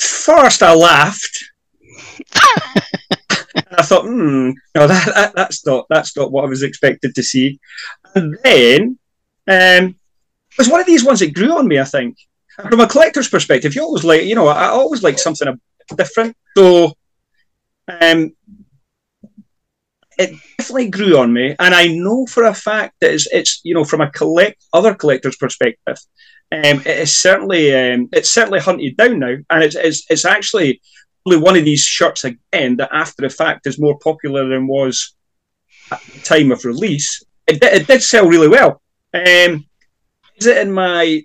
First, 0.00 0.62
I 0.62 0.74
laughed. 0.74 1.44
I 3.70 3.82
thought, 3.82 4.04
hmm, 4.04 4.50
no, 4.74 4.86
that, 4.86 5.06
that, 5.14 5.32
that's 5.34 5.66
not 5.66 5.86
that's 5.88 6.16
not 6.16 6.30
what 6.32 6.44
I 6.44 6.48
was 6.48 6.62
expected 6.62 7.14
to 7.14 7.22
see. 7.22 7.60
And 8.14 8.36
then, 8.42 8.98
um, 9.46 9.96
it 10.50 10.58
was 10.58 10.68
one 10.68 10.80
of 10.80 10.86
these 10.86 11.04
ones 11.04 11.20
that 11.20 11.34
grew 11.34 11.56
on 11.58 11.68
me. 11.68 11.78
I 11.78 11.84
think, 11.84 12.16
from 12.56 12.80
a 12.80 12.88
collector's 12.88 13.28
perspective, 13.28 13.74
you 13.74 13.82
always 13.82 14.04
like, 14.04 14.24
you 14.24 14.34
know, 14.34 14.48
I 14.48 14.66
always 14.66 15.02
like 15.02 15.18
something 15.18 15.48
a 15.48 15.52
bit 15.52 15.98
different. 15.98 16.36
So, 16.56 16.92
um, 17.88 18.32
it 20.18 20.34
definitely 20.58 20.90
grew 20.90 21.18
on 21.18 21.32
me, 21.32 21.54
and 21.58 21.74
I 21.74 21.86
know 21.86 22.26
for 22.26 22.44
a 22.44 22.54
fact 22.54 22.94
that 23.00 23.12
it's, 23.12 23.28
it's 23.32 23.60
you 23.64 23.74
know, 23.74 23.84
from 23.84 24.00
a 24.00 24.10
collect 24.10 24.64
other 24.72 24.94
collector's 24.94 25.36
perspective, 25.36 25.98
um, 26.50 26.80
it 26.80 26.86
is 26.86 27.18
certainly 27.18 27.74
um, 27.74 28.08
it's 28.12 28.32
certainly 28.32 28.60
hunted 28.60 28.96
down 28.96 29.18
now, 29.18 29.36
and 29.50 29.62
it's 29.62 29.74
it's, 29.76 30.06
it's 30.08 30.24
actually 30.24 30.80
probably 31.22 31.42
one 31.42 31.56
of 31.56 31.64
these 31.64 31.82
shirts 31.82 32.24
again 32.24 32.76
that 32.76 32.88
after 32.90 33.22
the 33.22 33.28
fact 33.28 33.66
is 33.66 33.78
more 33.78 33.98
popular 33.98 34.48
than 34.48 34.66
was 34.66 35.14
at 35.90 36.00
the 36.00 36.20
time 36.20 36.50
of 36.50 36.64
release. 36.64 37.22
It, 37.46 37.62
it 37.62 37.86
did 37.86 38.02
sell 38.02 38.26
really 38.26 38.48
well. 38.48 38.80
Um, 39.12 39.66
is 40.36 40.46
it 40.46 40.58
in 40.58 40.72
my 40.72 41.22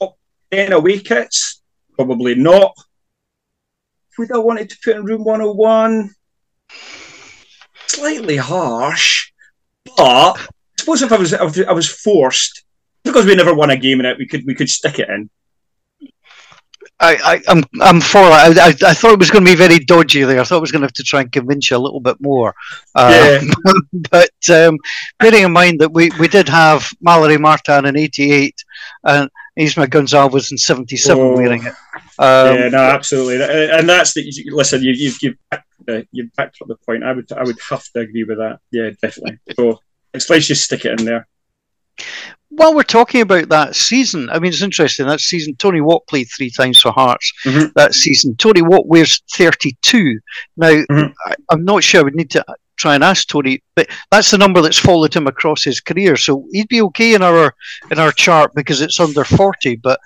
top 0.00 0.16
ten 0.50 0.72
away 0.72 1.00
kits? 1.00 1.62
Probably 1.94 2.34
not. 2.34 2.74
Would 4.16 4.32
I 4.32 4.38
wanted 4.38 4.70
to 4.70 4.78
put 4.82 4.96
in 4.96 5.04
room 5.04 5.24
101? 5.24 6.10
Slightly 7.86 8.36
harsh, 8.36 9.30
but 9.84 10.38
I 10.38 10.46
suppose 10.78 11.02
if 11.02 11.12
I 11.12 11.16
was 11.18 11.34
I 11.34 11.44
was, 11.44 11.60
I 11.60 11.72
was 11.72 11.88
forced 11.88 12.64
because 13.08 13.26
we 13.26 13.34
never 13.34 13.54
won 13.54 13.70
a 13.70 13.76
game 13.76 14.00
in 14.00 14.06
it, 14.06 14.18
we 14.18 14.26
could 14.26 14.44
we 14.46 14.54
could 14.54 14.68
stick 14.68 14.98
it 14.98 15.08
in. 15.08 15.30
I, 17.00 17.14
I, 17.24 17.42
I'm, 17.46 17.62
I'm 17.80 18.00
for 18.00 18.22
it. 18.22 18.32
I, 18.32 18.48
I, 18.48 18.74
I 18.90 18.94
thought 18.94 19.12
it 19.12 19.20
was 19.20 19.30
going 19.30 19.44
to 19.44 19.50
be 19.50 19.56
very 19.56 19.78
dodgy 19.78 20.24
there. 20.24 20.40
I 20.40 20.44
thought 20.44 20.56
I 20.56 20.60
was 20.60 20.72
going 20.72 20.80
to 20.80 20.86
have 20.86 20.92
to 20.94 21.04
try 21.04 21.20
and 21.20 21.30
convince 21.30 21.70
you 21.70 21.76
a 21.76 21.78
little 21.78 22.00
bit 22.00 22.16
more. 22.20 22.54
Uh, 22.94 23.40
but 24.10 24.30
um, 24.50 24.78
bearing 25.20 25.44
in 25.44 25.52
mind 25.52 25.80
that 25.80 25.92
we, 25.92 26.10
we 26.18 26.26
did 26.26 26.48
have 26.48 26.88
Malaury 27.04 27.38
Martin 27.38 27.86
in 27.86 27.96
88 27.96 28.64
and 29.04 29.30
Isma 29.58 29.86
Gonçalves 29.86 30.50
in 30.50 30.58
77 30.58 31.22
Oh. 31.22 31.36
wearing 31.36 31.64
it. 31.66 31.74
Um, 32.18 32.56
yeah, 32.56 32.68
no, 32.68 32.78
absolutely, 32.78 33.44
and 33.44 33.88
that's 33.88 34.12
the 34.12 34.28
listen. 34.46 34.82
You, 34.82 34.92
you've 34.92 35.22
you've 35.22 35.36
backed 35.50 35.68
the, 35.84 36.06
you've 36.10 36.32
backed 36.34 36.60
up 36.60 36.66
the 36.66 36.74
point. 36.74 37.04
I 37.04 37.12
would 37.12 37.30
I 37.30 37.44
would 37.44 37.58
have 37.70 37.84
to 37.92 38.00
agree 38.00 38.24
with 38.24 38.38
that. 38.38 38.58
Yeah, 38.72 38.90
definitely. 39.00 39.38
So 39.54 39.80
let's 40.12 40.28
let's 40.28 40.46
just 40.46 40.64
stick 40.64 40.84
it 40.84 40.98
in 40.98 41.06
there. 41.06 41.28
While 42.50 42.74
we're 42.74 42.82
talking 42.82 43.20
about 43.20 43.48
that 43.50 43.76
season, 43.76 44.30
I 44.30 44.38
mean, 44.38 44.50
it's 44.52 44.62
interesting. 44.62 45.06
That 45.06 45.20
season, 45.20 45.54
Tony 45.56 45.80
Watt 45.80 46.06
played 46.08 46.28
three 46.34 46.50
times 46.50 46.80
for 46.80 46.90
Hearts. 46.92 47.30
Mhm. 47.44 47.72
That 47.74 47.94
season, 47.94 48.34
Tony 48.36 48.62
Watt 48.62 48.86
wears 48.86 49.22
32. 49.36 50.18
Now, 50.56 50.70
Mhm. 50.90 51.12
I, 51.26 51.34
I'm 51.50 51.64
not 51.64 51.84
sure. 51.84 52.00
I 52.00 52.04
would 52.04 52.14
need 52.14 52.30
to 52.30 52.44
try 52.76 52.94
and 52.94 53.04
ask 53.04 53.28
Tony, 53.28 53.62
but 53.76 53.88
that's 54.10 54.30
the 54.30 54.38
number 54.38 54.62
that's 54.62 54.78
followed 54.78 55.14
him 55.14 55.26
across 55.26 55.62
his 55.62 55.80
career. 55.80 56.16
So 56.16 56.46
he'd 56.52 56.68
be 56.68 56.80
okay 56.82 57.14
in 57.14 57.22
our 57.22 57.54
in 57.90 57.98
our 57.98 58.12
chart 58.12 58.52
because 58.54 58.80
it's 58.80 58.98
under 59.00 59.24
40. 59.24 59.76
But 59.76 60.00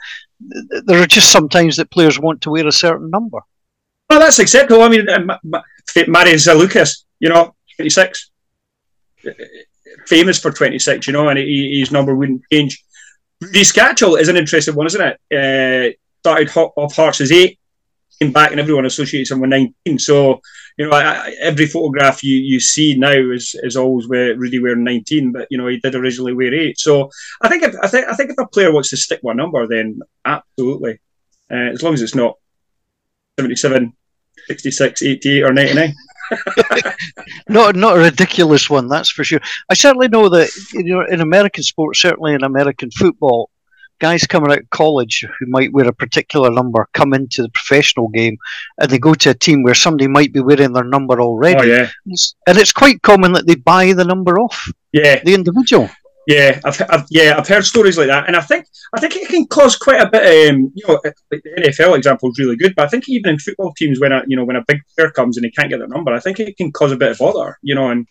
there 0.86 1.00
are 1.00 1.06
just 1.06 1.30
some 1.30 1.48
times 1.48 1.76
that 1.76 1.90
players 1.92 2.18
want 2.18 2.40
to 2.42 2.50
wear 2.50 2.66
a 2.66 2.72
certain 2.72 3.08
number. 3.10 3.38
Well, 4.10 4.18
that's 4.20 4.40
acceptable. 4.40 4.82
I 4.82 4.88
mean, 4.88 5.08
uh, 5.08 5.20
Ma- 5.20 5.38
Ma- 5.44 5.62
Zalukas, 5.94 7.04
you 7.20 7.28
know, 7.28 7.54
twenty 7.76 7.88
six, 7.90 8.30
famous 10.06 10.38
for 10.38 10.50
twenty 10.50 10.78
six, 10.78 11.06
you 11.06 11.12
know, 11.12 11.28
and 11.28 11.38
he, 11.38 11.80
his 11.80 11.92
number 11.92 12.14
wouldn't 12.14 12.42
change. 12.52 12.82
Rudi 13.40 13.62
Skácel 13.62 14.20
is 14.20 14.28
an 14.28 14.36
interesting 14.36 14.74
one, 14.74 14.86
isn't 14.86 15.00
it? 15.00 15.16
Uh, 15.34 15.96
started 16.20 16.50
off 16.56 16.94
Hearts 16.94 17.20
as 17.20 17.32
eight, 17.32 17.58
came 18.20 18.32
back, 18.32 18.52
and 18.52 18.60
everyone 18.60 18.86
associates 18.86 19.30
him 19.30 19.40
with 19.40 19.50
nineteen. 19.50 19.98
So, 19.98 20.40
you 20.78 20.88
know, 20.88 20.96
I, 20.96 21.02
I, 21.02 21.34
every 21.40 21.66
photograph 21.66 22.22
you, 22.22 22.36
you 22.36 22.60
see 22.60 22.96
now 22.96 23.12
is 23.12 23.54
is 23.62 23.76
always 23.76 24.08
where 24.08 24.36
Rudi 24.36 24.60
wearing 24.60 24.84
nineteen, 24.84 25.32
but 25.32 25.48
you 25.50 25.58
know, 25.58 25.66
he 25.66 25.78
did 25.78 25.94
originally 25.94 26.34
wear 26.34 26.54
eight. 26.54 26.78
So, 26.78 27.10
I 27.40 27.48
think 27.48 27.62
if, 27.62 27.74
I 27.82 27.88
think 27.88 28.06
I 28.06 28.14
think 28.14 28.30
if 28.30 28.38
a 28.38 28.46
player 28.46 28.72
wants 28.72 28.90
to 28.90 28.96
stick 28.96 29.18
one 29.22 29.36
number, 29.36 29.66
then 29.66 30.00
absolutely, 30.24 31.00
uh, 31.50 31.72
as 31.72 31.82
long 31.82 31.94
as 31.94 32.02
it's 32.02 32.14
not 32.14 32.36
77, 33.38 33.92
66, 34.46 35.02
88, 35.02 35.42
or 35.42 35.52
99. 35.52 35.94
Not 37.48 37.76
not 37.76 37.96
a 37.96 38.00
ridiculous 38.00 38.68
one, 38.70 38.88
that's 38.88 39.10
for 39.10 39.24
sure. 39.24 39.40
I 39.70 39.74
certainly 39.74 40.08
know 40.08 40.28
that 40.28 40.50
you 40.72 40.84
know 40.84 41.04
in 41.06 41.20
American 41.20 41.62
sports, 41.62 42.00
certainly 42.00 42.34
in 42.34 42.42
American 42.44 42.90
football, 42.90 43.50
guys 44.00 44.26
coming 44.26 44.50
out 44.50 44.58
of 44.60 44.70
college 44.70 45.24
who 45.38 45.46
might 45.46 45.72
wear 45.72 45.86
a 45.88 45.92
particular 45.92 46.50
number 46.50 46.88
come 46.92 47.14
into 47.14 47.42
the 47.42 47.48
professional 47.50 48.08
game, 48.08 48.36
and 48.80 48.90
they 48.90 48.98
go 48.98 49.14
to 49.14 49.30
a 49.30 49.34
team 49.34 49.62
where 49.62 49.74
somebody 49.74 50.08
might 50.08 50.32
be 50.32 50.40
wearing 50.40 50.72
their 50.72 50.84
number 50.84 51.20
already, 51.20 51.60
Oh, 51.70 51.74
yeah. 51.74 51.88
And 52.46 52.58
it's 52.58 52.72
quite 52.72 53.02
common 53.02 53.32
that 53.32 53.46
they 53.46 53.54
buy 53.54 53.92
the 53.92 54.04
number 54.04 54.38
off 54.40 54.68
Yeah. 54.92 55.22
the 55.24 55.34
individual. 55.34 55.88
Yeah, 56.26 56.60
I've, 56.64 56.80
I've, 56.88 57.04
yeah, 57.10 57.34
I've 57.36 57.48
heard 57.48 57.64
stories 57.64 57.98
like 57.98 58.06
that, 58.06 58.28
and 58.28 58.36
I 58.36 58.40
think 58.40 58.66
I 58.94 59.00
think 59.00 59.16
it 59.16 59.28
can 59.28 59.44
cause 59.48 59.74
quite 59.76 60.00
a 60.00 60.08
bit. 60.08 60.50
Um, 60.54 60.70
you 60.74 60.84
know, 60.86 61.00
like 61.04 61.16
the 61.30 61.40
NFL 61.58 61.96
example 61.96 62.30
is 62.30 62.38
really 62.38 62.56
good, 62.56 62.74
but 62.76 62.84
I 62.84 62.88
think 62.88 63.08
even 63.08 63.30
in 63.32 63.38
football 63.40 63.72
teams, 63.76 63.98
when 63.98 64.12
a 64.12 64.22
you 64.28 64.36
know 64.36 64.44
when 64.44 64.54
a 64.56 64.64
big 64.68 64.82
player 64.96 65.10
comes 65.10 65.36
and 65.36 65.44
they 65.44 65.50
can't 65.50 65.68
get 65.68 65.78
their 65.80 65.88
number, 65.88 66.12
I 66.12 66.20
think 66.20 66.38
it 66.38 66.56
can 66.56 66.70
cause 66.70 66.92
a 66.92 66.96
bit 66.96 67.10
of 67.10 67.18
bother. 67.18 67.58
You 67.62 67.74
know, 67.74 67.90
and 67.90 68.06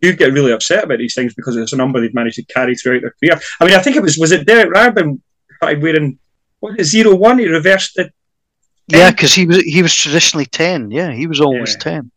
you 0.00 0.14
get 0.14 0.32
really 0.32 0.52
upset 0.52 0.84
about 0.84 0.98
these 0.98 1.14
things 1.14 1.34
because 1.34 1.56
it's 1.56 1.72
a 1.72 1.76
number 1.76 2.00
they've 2.00 2.14
managed 2.14 2.36
to 2.36 2.44
carry 2.44 2.76
throughout 2.76 3.02
their 3.02 3.14
career. 3.20 3.40
I 3.60 3.64
mean, 3.64 3.74
I 3.74 3.80
think 3.80 3.96
it 3.96 4.02
was 4.02 4.16
was 4.16 4.30
it 4.30 4.46
Derek 4.46 4.70
Rabin 4.70 5.20
started 5.56 5.82
wearing 5.82 6.18
what 6.60 6.80
zero 6.82 7.16
one? 7.16 7.40
He 7.40 7.48
reversed 7.48 7.98
it. 7.98 8.12
Yeah, 8.86 9.10
because 9.10 9.34
he 9.34 9.46
was 9.46 9.58
he 9.58 9.82
was 9.82 9.92
traditionally 9.94 10.46
ten. 10.46 10.92
Yeah, 10.92 11.10
he 11.12 11.26
was 11.26 11.40
always 11.40 11.72
Yeah. 11.72 11.78
ten. 11.78 12.12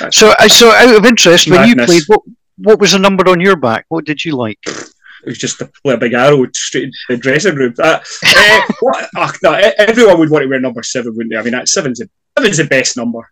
That's- 0.00 0.16
So, 0.16 0.34
I 0.38 0.48
so 0.48 0.70
out 0.70 0.94
of 0.94 1.04
interest, 1.06 1.48
when 1.48 1.68
you 1.68 1.74
played, 1.76 2.02
what 2.06 2.20
what 2.58 2.78
was 2.80 2.92
the 2.92 2.98
number 2.98 3.28
on 3.28 3.40
your 3.40 3.56
back? 3.56 3.86
What 3.88 4.04
did 4.04 4.24
you 4.24 4.36
like? 4.36 4.58
It 4.66 5.30
was 5.30 5.38
just 5.38 5.58
to 5.58 5.70
play 5.82 5.94
a 5.94 5.98
big 5.98 6.12
arrow 6.12 6.46
straight 6.54 6.84
into 6.84 6.96
the 7.08 7.16
dressing 7.16 7.54
room. 7.56 7.74
Uh, 7.78 7.98
eh, 8.24 8.66
what, 8.80 9.08
oh, 9.16 9.32
no, 9.42 9.58
e- 9.58 9.72
everyone 9.78 10.18
would 10.18 10.30
want 10.30 10.42
to 10.42 10.48
wear 10.48 10.60
number 10.60 10.82
seven, 10.82 11.16
wouldn't 11.16 11.32
they? 11.32 11.38
I 11.38 11.42
mean, 11.42 11.52
that 11.52 11.68
seven's 11.68 11.98
the, 11.98 12.08
seven's 12.38 12.58
the 12.58 12.64
best 12.64 12.96
number, 12.96 13.28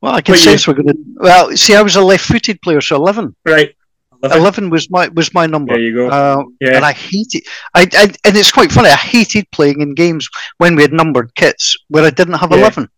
Well, 0.00 0.14
I 0.14 0.20
can 0.22 0.34
you- 0.34 0.40
sense 0.40 0.66
we're 0.66 0.74
going 0.74 0.88
to. 0.88 0.98
Well, 1.16 1.56
see, 1.56 1.74
I 1.74 1.82
was 1.82 1.96
a 1.96 2.02
left-footed 2.02 2.60
player, 2.62 2.80
so 2.80 2.96
eleven. 2.96 3.36
right? 3.44 3.74
Eleven 4.22 4.68
was 4.68 4.90
my 4.90 5.08
was 5.08 5.32
my 5.32 5.46
number. 5.46 5.72
There 5.72 5.80
you 5.82 5.94
go. 5.94 6.08
Uh, 6.10 6.42
Yeah. 6.60 6.76
And 6.76 6.84
I 6.84 6.92
hated. 6.92 7.42
I, 7.74 7.86
I 7.94 8.02
and 8.24 8.36
it's 8.36 8.52
quite 8.52 8.70
funny. 8.70 8.90
I 8.90 8.94
hated 8.96 9.50
playing 9.50 9.80
in 9.80 9.94
games 9.94 10.28
when 10.58 10.76
we 10.76 10.82
had 10.82 10.92
numbered 10.92 11.34
kits 11.36 11.74
where 11.88 12.04
I 12.04 12.10
didn't 12.10 12.34
have 12.34 12.50
Yeah. 12.50 12.58
eleven. 12.58 12.88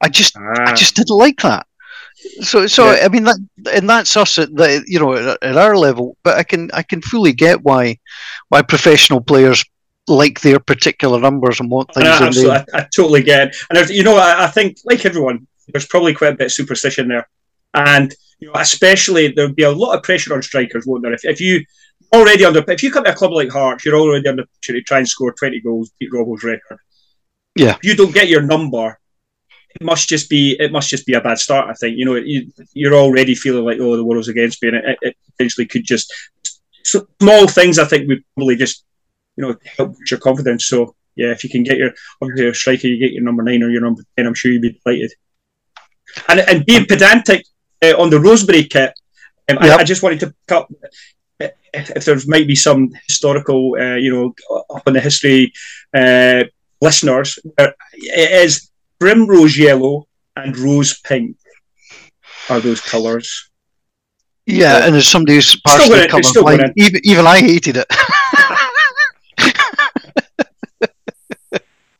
I 0.00 0.08
just 0.08 0.36
I 0.36 0.40
Ah, 0.70 0.74
just 0.74 0.96
didn't 0.96 1.16
like 1.16 1.40
that. 1.42 1.66
So 2.40 2.66
so 2.66 2.92
Yeah. 2.92 3.04
I 3.04 3.08
mean 3.08 3.24
that 3.24 3.38
and 3.72 3.88
that's 3.88 4.16
us 4.16 4.38
at 4.38 4.54
the 4.54 4.84
you 4.86 4.98
know 4.98 5.14
at, 5.14 5.42
at 5.42 5.56
our 5.56 5.76
level. 5.76 6.16
But 6.22 6.38
I 6.38 6.42
can 6.42 6.70
I 6.72 6.82
can 6.82 7.02
fully 7.02 7.32
get 7.32 7.62
why 7.62 7.98
why 8.48 8.62
professional 8.62 9.20
players 9.20 9.64
like 10.08 10.40
their 10.40 10.58
particular 10.58 11.20
numbers 11.20 11.60
and 11.60 11.70
want 11.70 11.90
and 11.94 12.04
things 12.04 12.08
I, 12.08 12.18
in 12.18 12.28
absolutely. 12.28 12.74
I, 12.74 12.78
I 12.78 12.88
totally 12.94 13.22
get 13.22 13.48
it. 13.48 13.56
And 13.70 13.88
you 13.90 14.02
know, 14.02 14.16
I, 14.16 14.44
I 14.44 14.46
think 14.48 14.78
like 14.84 15.04
everyone, 15.06 15.46
there's 15.68 15.86
probably 15.86 16.14
quite 16.14 16.34
a 16.34 16.36
bit 16.36 16.46
of 16.46 16.52
superstition 16.52 17.08
there, 17.08 17.28
and 17.74 18.14
you 18.40 18.48
know, 18.48 18.54
especially 18.56 19.28
there'll 19.28 19.52
be 19.52 19.62
a 19.62 19.70
lot 19.70 19.96
of 19.96 20.02
pressure 20.02 20.34
on 20.34 20.42
strikers, 20.42 20.86
won't 20.86 21.02
there? 21.02 21.12
If, 21.12 21.24
if 21.24 21.40
you 21.40 21.64
already 22.12 22.44
under, 22.44 22.64
if 22.68 22.82
you 22.82 22.90
come 22.90 23.04
to 23.04 23.12
a 23.12 23.14
club 23.14 23.32
like 23.32 23.50
Hearts, 23.50 23.84
you're 23.84 23.96
already 23.96 24.28
under 24.28 24.44
pressure 24.44 24.78
to 24.78 24.82
try 24.82 24.98
and 24.98 25.08
score 25.08 25.32
20 25.32 25.60
goals, 25.60 25.92
beat 25.98 26.10
Robbo's 26.12 26.42
record. 26.42 26.78
Yeah. 27.54 27.76
If 27.76 27.84
you 27.84 27.94
don't 27.94 28.14
get 28.14 28.28
your 28.28 28.42
number, 28.42 28.98
it 29.74 29.82
must 29.82 30.08
just 30.08 30.28
be 30.28 30.56
it 30.58 30.72
must 30.72 30.90
just 30.90 31.06
be 31.06 31.14
a 31.14 31.20
bad 31.20 31.38
start. 31.38 31.68
I 31.68 31.74
think 31.74 31.98
you 31.98 32.04
know 32.04 32.14
you, 32.16 32.52
you're 32.74 32.94
already 32.94 33.34
feeling 33.34 33.64
like 33.64 33.78
oh 33.80 33.96
the 33.96 34.04
world's 34.04 34.28
against 34.28 34.62
me, 34.62 34.68
and 34.68 34.76
it, 34.78 34.98
it 35.02 35.16
potentially 35.30 35.66
could 35.66 35.84
just 35.84 36.12
so 36.82 37.06
small 37.20 37.46
things. 37.46 37.78
I 37.78 37.84
think 37.84 38.08
would 38.08 38.24
probably 38.34 38.56
just 38.56 38.84
you 39.36 39.42
know 39.42 39.56
help 39.76 39.96
your 40.10 40.20
confidence. 40.20 40.66
So 40.66 40.94
yeah, 41.16 41.30
if 41.30 41.44
you 41.44 41.50
can 41.50 41.62
get 41.62 41.78
your 41.78 41.92
obviously 42.20 42.48
a 42.48 42.54
striker, 42.54 42.88
you 42.88 42.98
get 42.98 43.12
your 43.12 43.22
number 43.22 43.42
nine 43.42 43.62
or 43.62 43.70
your 43.70 43.82
number 43.82 44.02
ten. 44.16 44.26
I'm 44.26 44.34
sure 44.34 44.52
you'd 44.52 44.62
be 44.62 44.78
delighted. 44.84 45.12
And 46.28 46.40
and 46.40 46.66
being 46.66 46.86
pedantic 46.86 47.46
uh, 47.82 47.94
on 47.98 48.10
the 48.10 48.18
Rosebery 48.18 48.68
kit, 48.68 48.92
um, 49.48 49.58
Yep. 49.60 49.78
I, 49.78 49.82
I 49.82 49.84
just 49.84 50.02
wanted 50.02 50.20
to 50.20 50.26
pick 50.26 50.52
up 50.52 50.72
uh, 51.40 51.48
if, 51.72 51.90
if 51.90 52.04
there 52.04 52.18
might 52.26 52.46
be 52.46 52.54
some 52.54 52.90
historical, 53.08 53.76
uh, 53.78 53.96
you 53.96 54.12
know, 54.12 54.34
up 54.74 54.86
in 54.86 54.94
the 54.94 55.00
history 55.00 55.52
uh, 55.94 56.44
listeners. 56.80 57.38
It 57.58 58.44
is 58.44 58.70
primrose 59.02 59.58
yellow 59.58 60.06
and 60.36 60.56
rose 60.58 61.00
pink 61.00 61.36
are 62.48 62.60
those 62.60 62.80
colours. 62.80 63.50
Yeah, 64.46 64.86
and 64.86 64.94
as 64.96 65.06
somebody 65.08 65.34
who's 65.34 65.48
still 65.48 65.60
partially 65.66 66.06
gonna- 66.08 66.22
still 66.22 66.44
colourblind, 66.44 66.72
even 66.76 67.00
even 67.04 67.26
I 67.26 67.38
hated 67.40 67.76
it. 67.78 67.86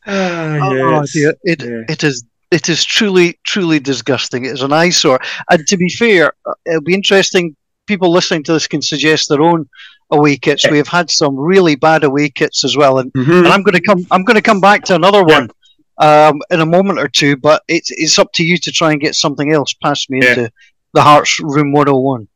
Ah, 0.04 0.59
Oh, 0.61 1.04
dear. 1.12 1.35
It, 1.44 1.62
Yeah. 1.62 1.82
it 1.88 2.02
is 2.04 2.25
it 2.50 2.68
is 2.68 2.85
truly 2.85 3.38
truly 3.47 3.78
disgusting. 3.78 4.44
It's 4.44 4.61
an 4.62 4.73
eyesore. 4.73 5.21
And 5.50 5.66
to 5.68 5.76
be 5.76 5.88
fair, 5.88 6.32
uh, 6.44 6.52
it'll 6.66 6.82
be 6.82 6.92
interesting. 6.94 7.56
People 7.87 8.11
listening 8.12 8.42
to 8.44 8.52
this 8.52 8.66
can 8.66 8.82
suggest 8.82 9.29
their 9.29 9.40
own 9.40 9.68
away 10.11 10.37
kits. 10.37 10.68
We 10.68 10.76
have 10.79 10.88
had 10.88 11.11
some 11.11 11.35
really 11.37 11.76
bad 11.76 12.05
away 12.05 12.29
kits 12.31 12.64
as 12.64 12.76
well, 12.76 12.98
and, 12.98 13.11
and 13.14 13.46
I'm 13.48 13.62
going 13.62 13.74
to 13.74 13.81
come. 13.81 14.05
I'm 14.11 14.24
going 14.24 14.35
to 14.37 14.42
come 14.42 14.61
back 14.61 14.83
to 14.85 14.94
another 14.96 15.22
Yeah. 15.26 15.38
one 15.38 15.50
um, 15.98 16.40
in 16.50 16.61
a 16.61 16.66
moment 16.66 16.98
or 16.98 17.09
two. 17.09 17.37
But 17.37 17.62
it's 17.68 17.90
it's 17.90 18.18
up 18.18 18.33
to 18.35 18.44
you 18.44 18.57
to 18.59 18.72
try 18.72 18.92
and 18.92 19.00
get 19.00 19.14
something 19.14 19.52
else 19.52 19.72
past 19.74 20.11
me 20.11 20.20
Yeah. 20.22 20.31
into 20.31 20.52
the 20.94 21.02
Hearts 21.02 21.40
Room 21.40 21.72
101. 21.72 22.28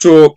So, 0.00 0.34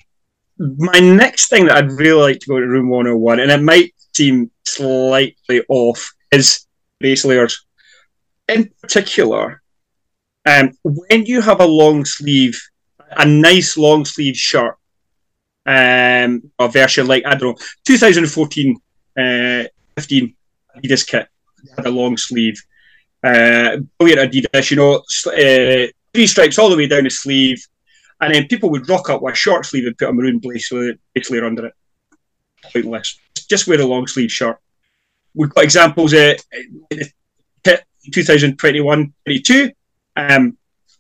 my 0.58 1.00
next 1.00 1.50
thing 1.50 1.66
that 1.66 1.78
I'd 1.78 1.92
really 1.92 2.22
like 2.22 2.40
to 2.40 2.48
go 2.48 2.60
to 2.60 2.68
room 2.68 2.90
101, 2.90 3.40
and 3.40 3.52
it 3.52 3.62
might 3.62 3.94
seem 4.14 4.52
slightly 4.66 5.64
off, 5.70 6.12
is 6.32 6.66
base 7.00 7.26
layers. 7.26 7.66
In 8.48 8.70
particular, 8.82 9.62
um, 10.46 10.72
when 10.84 11.26
you 11.26 11.42
have 11.42 11.60
a 11.60 11.66
long 11.66 12.06
sleeve, 12.06 12.60
a 13.12 13.26
nice 13.26 13.78
long 13.78 14.06
sleeve 14.06 14.36
shirt, 14.36 14.76
um, 15.66 16.42
a 16.58 16.68
version 16.68 17.06
like, 17.08 17.26
I 17.26 17.36
don't 17.36 17.60
know, 17.60 17.66
2014 17.86 18.76
uh, 19.18 19.64
15 19.98 20.36
Adidas 20.80 21.08
kit 21.08 21.28
had 21.76 21.86
a 21.86 21.92
long 21.92 22.18
sleeve. 22.18 22.62
Uh, 23.24 23.78
brilliant 23.98 24.32
Adidas, 24.32 24.72
you 24.72 24.78
know, 24.78 24.96
uh, 24.96 25.88
three 26.14 26.28
stripes 26.28 26.58
all 26.58 26.70
the 26.70 26.78
way 26.78 26.88
down 26.88 27.04
the 27.04 27.10
sleeve. 27.10 27.66
And 28.22 28.34
then 28.34 28.48
people 28.48 28.70
would 28.72 28.88
rock 28.90 29.10
up 29.10 29.22
with 29.22 29.34
a 29.34 29.38
short 29.38 29.66
sleeve 29.66 29.88
and 29.88 29.98
put 29.98 30.10
a 30.10 30.14
maroon 30.14 30.40
base 30.40 30.72
under 30.72 31.68
it. 31.68 31.74
Pointless. 32.74 33.18
Just 33.50 33.68
wear 33.68 33.80
a 33.80 33.86
long 33.86 34.08
sleeve 34.08 34.32
shirt. 34.32 34.58
We've 35.34 35.50
got 35.50 35.64
examples 35.64 36.14
uh, 36.14 36.36
in 36.92 37.00
2021 38.12 39.14
22. 39.26 39.72
Um, 40.18 40.58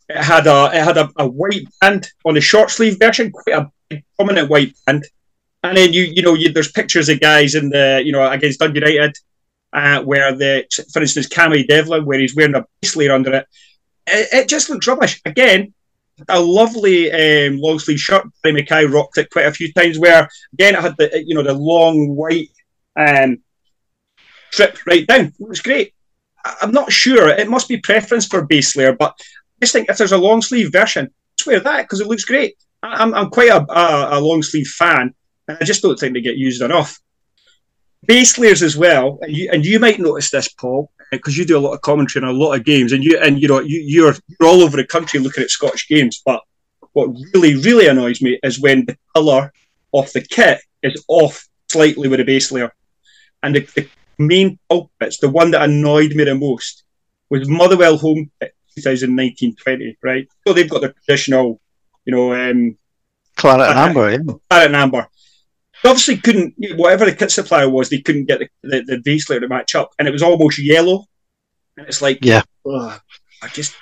it 0.07 0.23
had 0.23 0.47
a 0.47 0.65
it 0.73 0.83
had 0.83 0.97
a, 0.97 1.09
a 1.17 1.27
white 1.27 1.67
band 1.81 2.09
on 2.25 2.35
the 2.35 2.41
short 2.41 2.71
sleeve 2.71 2.97
version, 2.99 3.31
quite 3.31 3.55
a 3.55 3.71
big, 3.89 4.03
prominent 4.15 4.49
white 4.49 4.73
band. 4.85 5.05
And 5.63 5.77
then 5.77 5.93
you 5.93 6.03
you 6.03 6.21
know 6.21 6.35
you, 6.35 6.51
there's 6.53 6.71
pictures 6.71 7.09
of 7.09 7.19
guys 7.19 7.53
in 7.53 7.69
the 7.69 8.01
you 8.03 8.11
know 8.11 8.29
against 8.31 8.59
Dundee 8.59 8.79
United 8.79 9.17
uh, 9.73 10.01
where 10.03 10.33
the 10.35 10.65
for 10.91 11.01
instance 11.01 11.27
Cammy 11.27 11.67
Devlin 11.67 12.05
where 12.05 12.19
he's 12.19 12.35
wearing 12.35 12.55
a 12.55 12.65
base 12.81 12.95
layer 12.95 13.13
under 13.13 13.33
it. 13.33 13.45
It, 14.07 14.27
it 14.33 14.49
just 14.49 14.69
looks 14.69 14.87
rubbish. 14.87 15.21
Again, 15.25 15.73
a 16.27 16.39
lovely 16.39 17.11
um, 17.11 17.57
long 17.59 17.79
sleeve 17.79 17.99
shirt. 17.99 18.25
Barrie 18.43 18.63
McKay 18.63 18.91
rocked 18.91 19.17
it 19.17 19.29
quite 19.29 19.45
a 19.45 19.51
few 19.53 19.71
times. 19.73 19.99
Where 19.99 20.27
again 20.53 20.75
it 20.75 20.81
had 20.81 20.95
the 20.97 21.23
you 21.25 21.35
know 21.35 21.43
the 21.43 21.53
long 21.53 22.15
white 22.15 22.49
um, 22.97 23.37
strip 24.51 24.77
right 24.85 25.05
down. 25.07 25.27
It 25.39 25.47
was 25.47 25.61
great. 25.61 25.93
I- 26.45 26.55
I'm 26.61 26.71
not 26.71 26.91
sure. 26.91 27.29
It 27.29 27.49
must 27.49 27.67
be 27.67 27.77
preference 27.77 28.25
for 28.25 28.45
base 28.45 28.75
layer, 28.75 28.93
but 28.93 29.13
I 29.19 29.65
just 29.65 29.73
think 29.73 29.89
if 29.89 29.97
there's 29.97 30.11
a 30.11 30.17
long 30.17 30.41
sleeve 30.41 30.71
version, 30.71 31.09
just 31.37 31.47
wear 31.47 31.59
that 31.59 31.83
because 31.83 32.01
it 32.01 32.07
looks 32.07 32.25
great. 32.25 32.55
I- 32.81 32.95
I'm, 33.03 33.13
I'm 33.13 33.29
quite 33.29 33.49
a, 33.49 33.61
a, 33.71 34.19
a 34.19 34.21
long 34.21 34.41
sleeve 34.41 34.67
fan, 34.67 35.13
and 35.47 35.57
I 35.61 35.63
just 35.65 35.81
don't 35.81 35.99
think 35.99 36.13
they 36.13 36.21
get 36.21 36.37
used 36.37 36.61
enough. 36.61 36.99
Base 38.09 38.39
layers 38.39 38.63
as 38.63 38.75
well, 38.75 39.19
and 39.21 39.31
you 39.37 39.49
and 39.53 39.63
you 39.63 39.79
might 39.79 39.99
notice 39.99 40.31
this, 40.31 40.49
Paul, 40.49 40.91
because 41.11 41.37
you 41.37 41.45
do 41.45 41.59
a 41.59 41.65
lot 41.65 41.75
of 41.75 41.81
commentary 41.81 42.25
on 42.25 42.33
a 42.33 42.39
lot 42.43 42.55
of 42.55 42.65
games, 42.65 42.91
and 42.91 43.03
you 43.03 43.19
and 43.19 43.39
you 43.41 43.47
know 43.47 43.59
you, 43.59 43.79
you're 43.93 44.15
you're 44.27 44.49
all 44.49 44.63
over 44.63 44.77
the 44.77 44.93
country 44.95 45.19
looking 45.19 45.43
at 45.43 45.51
Scottish 45.51 45.87
games. 45.87 46.21
But 46.25 46.41
what 46.93 47.09
really 47.33 47.55
really 47.67 47.87
annoys 47.87 48.19
me 48.19 48.39
is 48.41 48.59
when 48.59 48.85
the 48.85 48.97
colour 49.15 49.53
of 49.93 50.11
the 50.13 50.21
kit 50.21 50.59
is 50.81 51.03
off 51.07 51.47
slightly 51.67 52.07
with 52.09 52.19
a 52.19 52.25
base 52.25 52.51
layer, 52.51 52.73
and 53.43 53.55
the, 53.55 53.61
the 53.75 53.87
main 54.17 54.57
culprits, 54.69 55.19
the 55.19 55.29
one 55.29 55.51
that 55.51 55.69
annoyed 55.69 56.15
me 56.15 56.23
the 56.23 56.33
most, 56.33 56.83
was 57.29 57.47
Motherwell 57.47 57.97
home 57.97 58.31
kit 58.41 58.55
2019-20, 58.79 59.97
right? 60.01 60.27
So 60.47 60.53
they've 60.53 60.69
got 60.69 60.81
their 60.81 60.93
traditional, 61.05 61.59
you 62.05 62.15
know, 62.15 62.33
um, 62.33 62.77
Claret 63.35 63.69
and 63.69 63.79
Uh, 63.79 63.83
Amber, 63.83 64.11
yeah. 64.11 64.17
Claret 64.49 64.67
and 64.67 64.75
Amber. 64.75 65.07
Obviously 65.85 66.17
couldn't, 66.17 66.53
whatever 66.75 67.05
the 67.05 67.15
kit 67.15 67.31
supplier 67.31 67.69
was, 67.69 67.89
they 67.89 68.01
couldn't 68.01 68.25
get 68.25 68.39
the, 68.39 68.49
the, 68.63 68.81
the 68.83 68.97
base 69.03 69.29
layer 69.29 69.39
to 69.39 69.47
match 69.47 69.75
up, 69.75 69.91
and 69.97 70.07
it 70.07 70.11
was 70.11 70.21
almost 70.23 70.59
yellow. 70.59 71.05
And 71.77 71.87
it's 71.87 72.01
like, 72.01 72.19
Yeah. 72.21 72.41
ugh, 72.69 72.99
I 73.41 73.47
just 73.49 73.75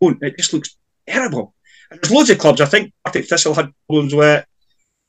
don't. 0.00 0.22
It 0.22 0.36
just 0.36 0.52
looks 0.52 0.76
terrible. 1.06 1.54
And 1.90 2.00
there's 2.00 2.12
loads 2.12 2.30
of 2.30 2.38
clubs. 2.38 2.60
I 2.60 2.66
think 2.66 2.92
Partick 3.04 3.26
Thistle 3.26 3.54
had 3.54 3.72
problems 3.88 4.14
with 4.14 4.44
it. 4.44 4.46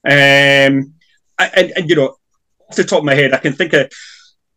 Um, 0.04 0.94
and, 1.38 1.72
and, 1.76 1.90
you 1.90 1.96
know, 1.96 2.16
off 2.70 2.76
the 2.76 2.84
top 2.84 3.00
of 3.00 3.06
my 3.06 3.14
head, 3.14 3.34
I 3.34 3.38
can 3.38 3.54
think 3.54 3.74
of 3.74 3.92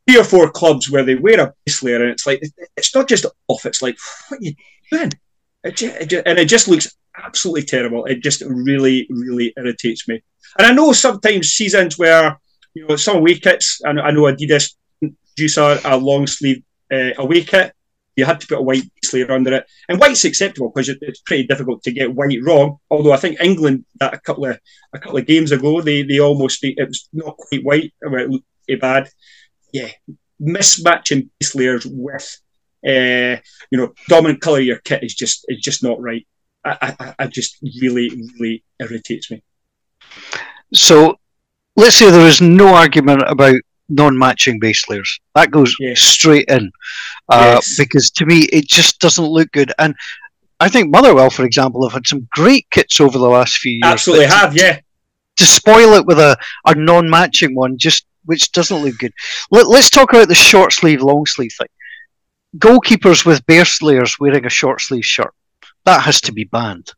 three 0.07 0.19
or 0.19 0.25
four 0.25 0.51
clubs 0.51 0.91
where 0.91 1.03
they 1.03 1.17
wear 1.17 1.41
a 1.41 1.53
base 1.67 1.83
layer, 1.83 2.01
and 2.03 2.11
it's 2.11 2.27
like 2.27 2.43
it's 2.77 2.95
not 2.95 3.09
just 3.09 3.27
off. 3.49 3.67
It's 3.67 3.83
like 3.83 3.97
what 4.29 4.41
are 4.41 4.45
you 4.45 4.55
doing? 4.93 5.11
It 5.65 5.77
ju- 5.77 5.93
it 5.99 6.07
ju- 6.07 6.23
and 6.25 6.39
it 6.39 6.47
just 6.49 6.69
looks 6.69 6.95
absolutely 7.23 7.63
terrible. 7.63 8.05
It 8.05 8.23
just 8.23 8.43
really, 8.47 9.07
really 9.11 9.53
irritates 9.57 10.09
me. 10.09 10.23
And 10.59 10.67
I 10.67 10.73
know 10.73 10.93
sometimes 10.93 11.51
seasons 11.51 11.99
where 11.99 12.39
you 12.75 12.87
know 12.87 12.97
some 12.97 13.19
away 13.19 13.37
kits. 13.37 13.81
I 13.85 13.93
know, 13.93 14.03
I 14.03 14.11
know 14.11 14.23
Adidas 14.23 14.75
produce 15.01 15.57
a, 15.57 15.81
a 15.85 15.97
long 15.97 16.27
sleeve 16.27 16.63
uh, 16.93 17.11
away 17.19 17.43
kit, 17.43 17.75
you 18.17 18.25
had 18.25 18.41
to 18.41 18.47
put 18.47 18.59
a 18.59 18.63
white 18.63 18.85
layer 19.13 19.31
under 19.33 19.55
it. 19.55 19.67
And 19.89 19.99
white's 19.99 20.25
acceptable 20.25 20.71
because 20.71 20.89
it's 20.89 21.21
pretty 21.21 21.47
difficult 21.47 21.83
to 21.83 21.93
get 21.93 22.15
white 22.15 22.39
wrong. 22.43 22.79
Although 22.91 23.13
I 23.13 23.17
think 23.17 23.41
England 23.41 23.85
that 24.01 24.15
a 24.15 24.19
couple 24.19 24.47
of 24.47 24.59
a 24.93 24.99
couple 24.99 25.19
of 25.19 25.27
games 25.27 25.53
ago 25.53 25.81
they 25.81 26.03
they 26.03 26.21
almost 26.21 26.63
it 26.63 26.77
was 26.79 27.09
not 27.13 27.37
quite 27.37 27.65
white 27.65 27.93
it 28.01 28.31
looked 28.31 28.47
pretty 28.67 28.81
bad. 28.81 29.09
Yeah, 29.73 29.89
mismatching 30.41 31.29
base 31.39 31.55
layers 31.55 31.87
with 31.87 32.41
uh, 32.87 33.41
you 33.71 33.79
know 33.79 33.93
dominant 34.09 34.41
color 34.41 34.61
of 34.61 34.65
your 34.65 34.79
kit 34.79 35.03
is 35.03 35.15
just 35.15 35.45
is 35.49 35.61
just 35.61 35.83
not 35.83 36.01
right. 36.01 36.27
I, 36.65 36.97
I, 37.01 37.15
I 37.21 37.27
just 37.27 37.59
really 37.63 38.11
really 38.39 38.63
irritates 38.81 39.31
me. 39.31 39.43
So 40.73 41.19
let's 41.77 41.97
say 41.97 42.11
there 42.11 42.27
is 42.27 42.41
no 42.41 42.75
argument 42.75 43.23
about 43.27 43.57
non-matching 43.89 44.59
base 44.59 44.89
layers. 44.89 45.21
That 45.35 45.51
goes 45.51 45.77
Yes. 45.79 46.01
straight 46.01 46.47
in 46.49 46.71
uh, 47.29 47.55
Yes. 47.57 47.77
because 47.77 48.11
to 48.13 48.27
me 48.27 48.41
it 48.53 48.67
just 48.67 48.99
doesn't 49.01 49.25
look 49.25 49.51
good. 49.53 49.73
And 49.79 49.95
I 50.61 50.69
think 50.69 50.91
Motherwell, 50.91 51.31
for 51.31 51.45
example, 51.45 51.87
have 51.87 51.93
had 51.95 52.07
some 52.07 52.27
great 52.33 52.67
kits 52.71 53.01
over 53.01 53.19
the 53.19 53.29
last 53.29 53.59
few 53.59 53.73
years. 53.73 53.83
Absolutely 53.85 54.27
have, 54.27 54.57
yeah. 54.57 54.79
to 55.37 55.45
spoil 55.45 55.93
it 55.95 56.07
with 56.07 56.19
a, 56.19 56.37
a 56.65 56.75
non-matching 56.75 57.55
one 57.55 57.77
just 57.77 58.07
which 58.25 58.53
doesn't 58.53 58.83
look 58.83 58.97
good. 58.99 59.13
Let, 59.51 59.67
let's 59.69 59.91
talk 59.91 60.13
about 60.15 60.29
the 60.29 60.35
short 60.35 60.73
sleeve, 60.73 61.03
long 61.03 61.27
sleeve 61.27 61.53
thing. 61.59 61.69
Goalkeepers 62.57 63.27
with 63.27 63.45
base 63.47 63.83
layers 63.83 64.19
wearing 64.19 64.47
a 64.47 64.51
short 64.51 64.81
sleeve 64.81 65.05
shirt 65.05 65.35
that 65.85 66.03
has 66.03 66.21
to 66.23 66.33
be 66.33 66.45
banned. 66.45 66.93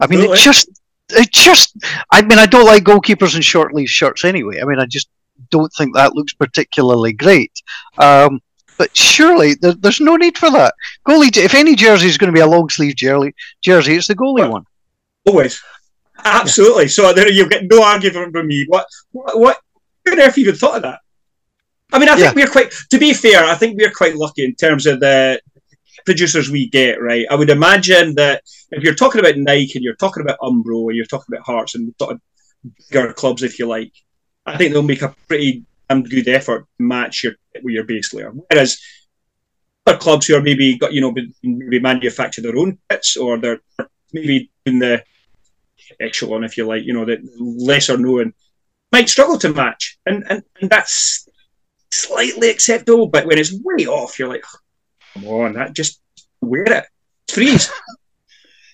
I 0.00 0.06
mean, 0.06 0.20
Absolutely. 0.20 0.38
it 0.38 0.42
just, 0.42 0.80
it 1.10 1.32
just. 1.32 1.76
I 2.10 2.22
mean, 2.22 2.38
I 2.38 2.46
don't 2.46 2.66
like 2.66 2.84
goalkeepers 2.84 3.34
in 3.36 3.42
short 3.42 3.72
sleeve 3.72 3.88
shirts 3.88 4.24
anyway. 4.24 4.60
I 4.60 4.64
mean, 4.64 4.78
I 4.78 4.86
just 4.86 5.08
don't 5.50 5.72
think 5.76 5.94
that 5.94 6.14
looks 6.14 6.34
particularly 6.34 7.12
great. 7.12 7.52
Um, 7.98 8.40
but 8.78 8.96
surely 8.96 9.54
there, 9.54 9.74
there's 9.74 10.00
no 10.00 10.16
need 10.16 10.38
for 10.38 10.50
that. 10.50 10.74
Goalie, 11.06 11.36
if 11.36 11.54
any 11.54 11.74
jersey 11.74 12.06
is 12.06 12.16
going 12.16 12.32
to 12.32 12.36
be 12.36 12.40
a 12.40 12.46
long 12.46 12.68
sleeve 12.68 12.94
jersey, 12.94 13.34
jersey, 13.60 13.96
it's 13.96 14.06
the 14.06 14.14
goalie 14.14 14.40
Well, 14.40 14.52
one. 14.52 14.64
Always. 15.26 15.60
Absolutely. 16.24 16.88
So 16.88 17.12
there 17.12 17.30
you 17.30 17.48
get 17.48 17.64
no 17.70 17.82
argument 17.82 18.32
from 18.32 18.46
me. 18.46 18.64
What 18.68 18.86
what 19.12 19.38
what 19.38 19.58
who 20.04 20.12
on 20.12 20.20
earth 20.20 20.38
even 20.38 20.54
thought 20.54 20.76
of 20.76 20.82
that? 20.82 21.00
I 21.92 21.98
mean 21.98 22.08
I 22.08 22.16
think 22.16 22.34
we're 22.34 22.48
quite 22.48 22.72
to 22.90 22.98
be 22.98 23.12
fair, 23.12 23.44
I 23.44 23.54
think 23.54 23.78
we're 23.78 23.92
quite 23.92 24.16
lucky 24.16 24.44
in 24.44 24.54
terms 24.54 24.86
of 24.86 25.00
the 25.00 25.40
producers 26.04 26.50
we 26.50 26.68
get, 26.68 27.00
right? 27.00 27.26
I 27.30 27.34
would 27.34 27.50
imagine 27.50 28.14
that 28.16 28.42
if 28.70 28.82
you're 28.82 28.94
talking 28.94 29.20
about 29.20 29.36
Nike 29.36 29.72
and 29.74 29.84
you're 29.84 29.96
talking 29.96 30.22
about 30.22 30.38
Umbro 30.40 30.88
and 30.88 30.96
you're 30.96 31.06
talking 31.06 31.34
about 31.34 31.46
Hearts 31.46 31.74
and 31.74 31.94
sort 31.98 32.12
of 32.12 32.20
bigger 32.90 33.12
clubs 33.12 33.42
if 33.42 33.58
you 33.58 33.66
like, 33.66 33.92
I 34.46 34.56
think 34.56 34.72
they'll 34.72 34.82
make 34.82 35.02
a 35.02 35.14
pretty 35.26 35.64
damn 35.88 36.02
good 36.02 36.28
effort 36.28 36.66
to 36.78 36.82
match 36.82 37.24
your 37.24 37.34
with 37.62 37.74
your 37.74 37.84
base 37.84 38.12
layer. 38.14 38.30
Whereas 38.30 38.78
other 39.86 39.98
clubs 39.98 40.26
who 40.26 40.36
are 40.36 40.42
maybe 40.42 40.76
got 40.76 40.92
you 40.92 41.00
know 41.00 41.14
maybe 41.42 41.80
manufacture 41.80 42.42
their 42.42 42.56
own 42.56 42.78
kits 42.90 43.16
or 43.16 43.38
they're 43.38 43.60
maybe 44.12 44.50
in 44.66 44.78
the 44.78 45.02
echelon, 46.00 46.44
if 46.44 46.56
you 46.56 46.66
like, 46.66 46.84
you 46.84 46.92
know, 46.92 47.04
the 47.04 47.18
lesser 47.38 47.96
known 47.96 48.32
might 48.92 49.08
struggle 49.08 49.38
to 49.38 49.52
match, 49.52 49.98
and 50.06 50.24
and, 50.28 50.42
and 50.60 50.70
that's 50.70 51.28
slightly 51.90 52.50
acceptable. 52.50 53.06
But 53.08 53.26
when 53.26 53.38
it's 53.38 53.52
way 53.52 53.86
off, 53.86 54.18
you're 54.18 54.28
like, 54.28 54.44
come 55.20 55.28
on, 55.28 55.52
that 55.54 55.74
just 55.74 56.00
wear 56.40 56.64
it, 56.64 56.84
freeze. 57.28 57.70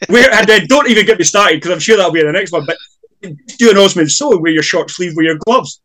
wear 0.08 0.30
and 0.32 0.46
then 0.46 0.66
don't 0.66 0.88
even 0.88 1.06
get 1.06 1.18
me 1.18 1.24
started 1.24 1.56
because 1.56 1.70
I'm 1.70 1.80
sure 1.80 1.96
that'll 1.96 2.12
be 2.12 2.20
in 2.20 2.26
the 2.26 2.32
next 2.32 2.52
one. 2.52 2.64
But 2.66 2.76
do 3.22 3.70
an 3.70 3.78
Osmond 3.78 4.10
so 4.10 4.36
wear 4.38 4.52
your 4.52 4.62
short 4.62 4.90
sleeve, 4.90 5.12
wear 5.16 5.26
your 5.26 5.38
gloves. 5.46 5.80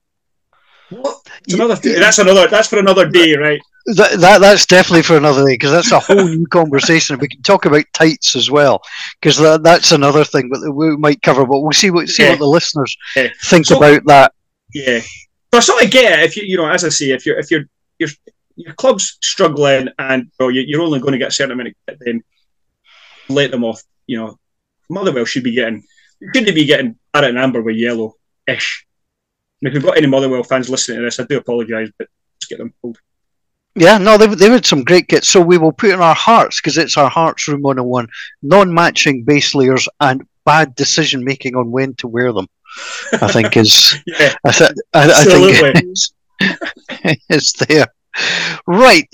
What? 0.90 1.18
It's 1.46 1.54
another. 1.54 1.76
That's 1.76 2.18
another. 2.18 2.48
That's 2.48 2.68
for 2.68 2.80
another 2.80 3.08
day, 3.08 3.36
right? 3.36 3.62
That, 3.96 4.20
that 4.20 4.40
that's 4.42 4.66
definitely 4.66 5.04
for 5.04 5.18
another 5.18 5.46
day 5.46 5.54
because 5.54 5.72
that's 5.72 5.92
a 5.92 6.00
whole 6.00 6.28
new 6.28 6.46
conversation. 6.52 7.18
We 7.20 7.28
can 7.28 7.42
talk 7.44 7.66
about 7.66 7.86
tights 7.94 8.36
as 8.36 8.50
well 8.52 8.82
because 9.22 9.38
that, 9.38 9.64
that's 9.64 9.92
another 9.92 10.24
thing 10.24 10.50
that 10.50 10.72
we 10.72 10.98
might 10.98 11.22
cover. 11.22 11.46
But 11.46 11.62
we'll 11.62 11.72
see 11.72 11.92
what 11.92 12.10
see 12.10 12.24
Yeah. 12.24 12.32
what 12.32 12.40
the 12.40 12.46
listeners 12.48 12.96
Yeah. 13.16 13.30
think 13.44 13.68
So- 13.68 13.78
about 13.78 14.04
that. 14.08 14.34
Yeah. 14.74 15.00
So 15.00 15.58
I 15.58 15.60
sort 15.62 15.84
of 15.84 15.92
get 15.92 16.20
it 16.20 16.26
if 16.26 16.36
you 16.38 16.44
you 16.44 16.58
know, 16.58 16.68
as 16.70 16.84
I 16.84 16.90
say, 16.90 17.12
if 17.12 17.26
you're 17.26 17.38
if 17.40 17.50
you're 17.52 17.66
your 18.00 18.10
your 18.60 18.74
club's 18.76 19.18
struggling 19.22 19.90
and 19.98 20.24
you 20.24 20.30
know, 20.40 20.50
you- 20.50 20.66
you're 20.68 20.82
only 20.82 21.00
going 21.00 21.14
to 21.14 21.18
get 21.18 21.30
a 21.30 21.32
certain 21.32 21.52
amount 21.54 21.70
of 21.70 21.74
kit, 21.88 21.98
then 22.02 22.24
let 23.30 23.52
them 23.52 23.64
off. 23.64 23.82
You 24.08 24.18
know, 24.18 24.40
Motherwell 24.90 25.26
should 25.26 25.44
be 25.44 25.54
getting 25.54 25.84
shouldn't 26.34 26.56
be 26.56 26.66
getting 26.66 26.96
claret 27.14 27.30
and 27.30 27.40
amber 27.40 27.62
with 27.62 27.76
yellow 27.78 28.16
ish. 28.48 28.86
And 29.62 29.68
if 29.70 29.74
you've 29.74 29.84
got 29.84 29.98
any 29.98 30.08
Motherwell 30.08 30.44
fans 30.44 30.70
listening 30.70 31.00
to 31.00 31.04
this, 31.06 31.20
I 31.20 31.24
do 31.24 31.38
apologise, 31.38 31.90
but 31.98 32.08
just 32.42 32.50
get 32.50 32.60
them 32.60 32.74
pulled. 32.82 32.98
Yeah, 33.76 33.98
no, 33.98 34.18
they've, 34.18 34.36
they've 34.38 34.52
had 34.52 34.66
some 34.66 34.84
great 34.84 35.08
kits. 35.08 35.30
So 35.30 35.40
we 35.40 35.58
will 35.58 35.72
put 35.72 35.92
in 35.92 36.02
our 36.02 36.16
hearts 36.16 36.60
because 36.60 36.78
it's 36.78 36.98
our 36.98 37.10
hearts 37.10 37.48
room 37.48 37.62
101 37.62 38.08
non-matching 38.42 39.24
base 39.24 39.54
layers 39.56 39.88
and 40.02 40.24
bad 40.46 40.76
decision 40.76 41.24
making 41.24 41.56
on 41.56 41.72
when 41.72 41.94
to 41.96 42.08
wear 42.08 42.34
them. 42.34 42.48
I 43.14 43.32
think 43.32 43.56
is 43.56 43.96
Yeah, 44.08 44.34
I, 44.44 44.52
th- 44.52 44.72
I, 44.94 45.12
I 45.12 45.24
think 45.24 45.84
it's, 45.86 46.14
it's 47.30 47.54
there. 47.54 47.88
Right. 48.68 49.08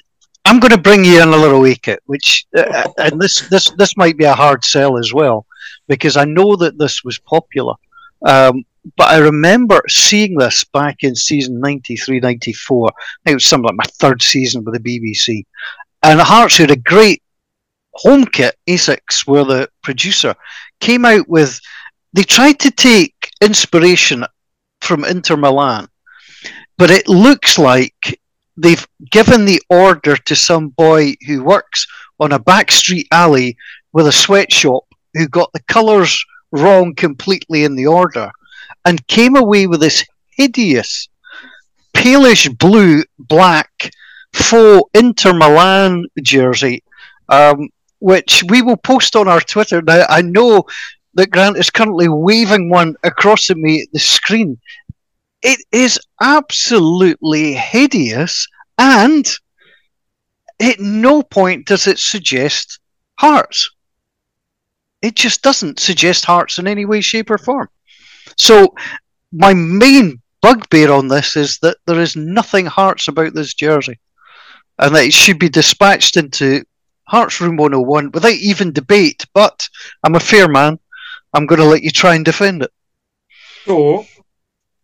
I'm 0.45 0.59
going 0.59 0.71
to 0.71 0.77
bring 0.77 1.03
you 1.03 1.21
in 1.21 1.29
a 1.29 1.37
little 1.37 1.59
wee 1.59 1.75
kit, 1.75 2.01
which 2.05 2.45
uh, 2.55 2.87
and 2.97 3.19
this 3.19 3.47
this 3.49 3.71
this 3.71 3.97
might 3.97 4.17
be 4.17 4.25
a 4.25 4.33
hard 4.33 4.63
sell 4.63 4.97
as 4.97 5.13
well, 5.13 5.45
because 5.87 6.17
I 6.17 6.25
know 6.25 6.55
that 6.57 6.77
this 6.77 7.03
was 7.03 7.17
popular. 7.19 7.73
Um, 8.25 8.63
but 8.97 9.07
I 9.07 9.17
remember 9.17 9.81
seeing 9.87 10.37
this 10.37 10.63
back 10.63 10.97
in 11.01 11.15
season 11.15 11.59
93, 11.59 12.19
94. 12.19 12.87
I 12.87 12.91
think 13.23 13.31
it 13.31 13.33
was 13.33 13.45
something 13.47 13.65
like 13.65 13.77
my 13.77 13.91
third 13.99 14.21
season 14.21 14.63
with 14.63 14.75
the 14.75 14.99
BBC. 14.99 15.43
And 16.03 16.19
Hearts 16.19 16.57
had 16.57 16.69
a 16.69 16.75
great 16.75 17.23
home 17.93 18.25
kit, 18.25 18.55
Asics, 18.69 19.25
where 19.25 19.43
the 19.43 19.69
producer 19.81 20.35
came 20.79 21.05
out 21.05 21.27
with. 21.27 21.59
They 22.13 22.23
tried 22.23 22.59
to 22.59 22.71
take 22.71 23.31
inspiration 23.41 24.23
from 24.81 25.03
Inter 25.03 25.35
Milan, 25.35 25.87
but 26.77 26.91
it 26.91 27.07
looks 27.07 27.57
like 27.57 28.19
they've 28.57 28.87
given 29.11 29.45
the 29.45 29.61
order 29.69 30.15
to 30.15 30.35
some 30.35 30.69
boy 30.69 31.13
who 31.27 31.43
works 31.43 31.85
on 32.19 32.31
a 32.31 32.39
back 32.39 32.71
street 32.71 33.07
alley 33.11 33.57
with 33.93 34.07
a 34.07 34.11
sweatshop 34.11 34.83
who 35.13 35.27
got 35.27 35.51
the 35.53 35.63
colours 35.67 36.23
wrong 36.51 36.93
completely 36.95 37.63
in 37.63 37.75
the 37.75 37.87
order 37.87 38.31
and 38.85 39.07
came 39.07 39.35
away 39.35 39.67
with 39.67 39.81
this 39.81 40.05
hideous 40.37 41.09
palish 41.93 42.55
blue 42.57 43.03
black 43.17 43.91
faux 44.33 44.89
Inter 44.93 45.33
Milan 45.33 46.05
jersey, 46.21 46.83
um, 47.29 47.69
which 47.99 48.43
we 48.49 48.61
will 48.61 48.77
post 48.77 49.15
on 49.15 49.27
our 49.27 49.41
Twitter. 49.41 49.81
Now, 49.81 50.05
I 50.09 50.21
know 50.21 50.65
that 51.15 51.31
Grant 51.31 51.57
is 51.57 51.69
currently 51.69 52.09
waving 52.09 52.69
one 52.69 52.95
across 53.03 53.49
at 53.49 53.57
me 53.57 53.81
at 53.81 53.87
the 53.93 53.99
screen. 53.99 54.59
It 55.45 55.63
is 55.71 55.99
absolutely 56.19 57.53
hideous, 57.53 58.47
and 58.79 59.31
at 60.59 60.79
no 60.79 61.21
point 61.21 61.67
does 61.67 61.85
it 61.85 61.99
suggest 61.99 62.79
hearts. 63.19 63.69
It 65.03 65.13
just 65.13 65.43
doesn't 65.43 65.79
suggest 65.79 66.25
hearts 66.25 66.57
in 66.57 66.65
any 66.65 66.85
way, 66.85 66.99
shape, 66.99 67.29
or 67.29 67.37
form. 67.37 67.69
So, 68.39 68.73
my 69.31 69.53
main 69.53 70.19
bugbear 70.41 70.91
on 70.91 71.09
this 71.09 71.35
is 71.35 71.59
that 71.59 71.77
there 71.85 71.99
is 71.99 72.15
nothing 72.15 72.65
hearts 72.65 73.07
about 73.07 73.35
this 73.35 73.53
jersey, 73.53 73.99
and 74.79 74.95
that 74.95 75.05
it 75.05 75.13
should 75.13 75.37
be 75.37 75.49
dispatched 75.49 76.17
into 76.17 76.65
Hearts 77.07 77.39
Room 77.39 77.57
101 77.57 78.09
without 78.15 78.33
even 78.33 78.73
debate. 78.73 79.23
But 79.35 79.69
I'm 80.03 80.15
a 80.15 80.19
fair 80.19 80.47
man. 80.47 80.79
I'm 81.35 81.45
going 81.45 81.61
to 81.61 81.67
let 81.67 81.83
you 81.83 81.91
try 81.91 82.15
and 82.15 82.25
defend 82.25 82.63
it. 82.63 82.71
So 83.65 84.07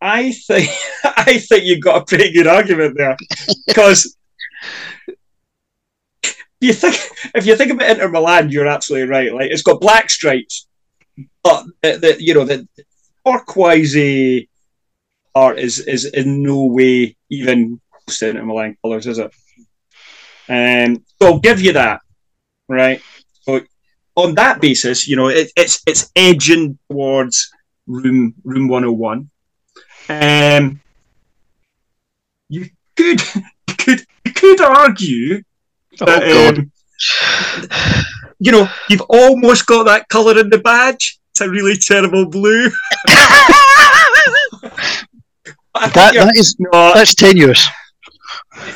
I 0.02 0.32
think 0.32 0.68
I 1.04 1.38
think 1.38 1.64
you've 1.64 1.80
got 1.80 2.02
a 2.02 2.04
pretty 2.04 2.32
good 2.32 2.48
argument 2.48 2.96
there 2.96 3.16
because 3.66 4.16
you 6.60 6.72
think 6.72 6.96
if 7.34 7.46
you 7.46 7.56
think 7.56 7.72
about 7.72 7.90
Inter 7.90 8.08
Milan, 8.08 8.50
you're 8.50 8.66
absolutely 8.66 9.08
right. 9.08 9.32
Like 9.32 9.50
it's 9.50 9.62
got 9.62 9.80
black 9.80 10.10
stripes, 10.10 10.66
but 11.42 11.64
the, 11.82 11.98
the 11.98 12.22
you 12.22 12.34
know 12.34 12.44
the 12.44 12.68
turquoise 13.24 14.46
art 15.34 15.58
is 15.58 15.78
is 15.78 16.04
in 16.06 16.42
no 16.42 16.66
way 16.66 17.16
even 17.30 17.80
close 17.92 18.18
to 18.18 18.30
Inter 18.30 18.44
Milan 18.44 18.76
colours, 18.82 19.06
is 19.06 19.18
it? 19.18 19.32
Um, 20.48 21.04
so 21.20 21.28
I'll 21.28 21.38
give 21.38 21.60
you 21.60 21.74
that, 21.74 22.00
right? 22.68 23.00
So 23.42 23.60
on 24.16 24.34
that 24.34 24.60
basis, 24.60 25.06
you 25.06 25.14
know, 25.14 25.28
it, 25.28 25.52
it's 25.56 25.80
it's 25.86 26.10
edging 26.16 26.78
towards 26.90 27.52
room 27.86 28.34
room 28.44 28.68
101 28.68 29.30
um 30.08 30.80
you 32.48 32.66
could 32.96 33.20
you 33.34 33.42
could 33.78 34.00
you 34.24 34.32
could 34.32 34.60
argue 34.60 35.42
Oh, 36.00 36.06
that, 36.06 36.22
God. 36.22 36.58
um, 36.58 36.72
you 38.38 38.50
know 38.52 38.66
you've 38.88 39.02
almost 39.02 39.66
got 39.66 39.84
that 39.84 40.08
color 40.08 40.38
in 40.40 40.48
the 40.48 40.58
badge 40.58 41.18
it's 41.32 41.40
a 41.42 41.48
really 41.50 41.76
terrible 41.76 42.26
blue 42.26 42.70
That, 45.74 46.12
that 46.14 46.36
is 46.36 46.54
no, 46.58 46.92
that's 46.94 47.14
tenuous. 47.14 47.66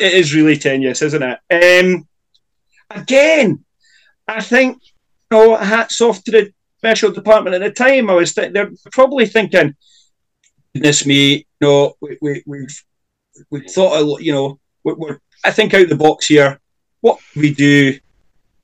it 0.01 0.13
is 0.15 0.35
really 0.35 0.57
tenuous, 0.57 1.03
isn't 1.03 1.23
it? 1.23 1.39
Um, 1.85 2.09
again, 2.91 3.65
I 4.27 4.41
think 4.43 4.79
you 5.31 5.37
know, 5.39 5.57
hats 5.57 6.01
off 6.01 6.25
to 6.25 6.31
the 6.31 6.53
special 6.79 7.13
department 7.13 7.55
at 7.55 7.61
the 7.63 7.71
time. 7.71 8.11
I 8.11 8.15
was 8.15 8.35
th- 8.35 8.53
they're 8.53 8.71
probably 8.93 9.27
thinking, 9.27 9.75
goodness 10.77 11.07
me, 11.07 11.35
you 11.35 11.45
know, 11.61 11.97
we, 12.01 12.19
we, 12.21 12.43
we've 12.47 12.85
we've 13.51 13.71
thought, 13.71 13.99
a, 13.99 14.05
lot, 14.05 14.23
you 14.23 14.33
know, 14.33 14.59
we're, 14.85 15.19
I 15.45 15.51
think 15.51 15.75
out 15.75 15.89
the 15.89 15.97
box 15.97 16.27
here. 16.27 16.61
What 17.01 17.19
we 17.35 17.55
do, 17.55 17.99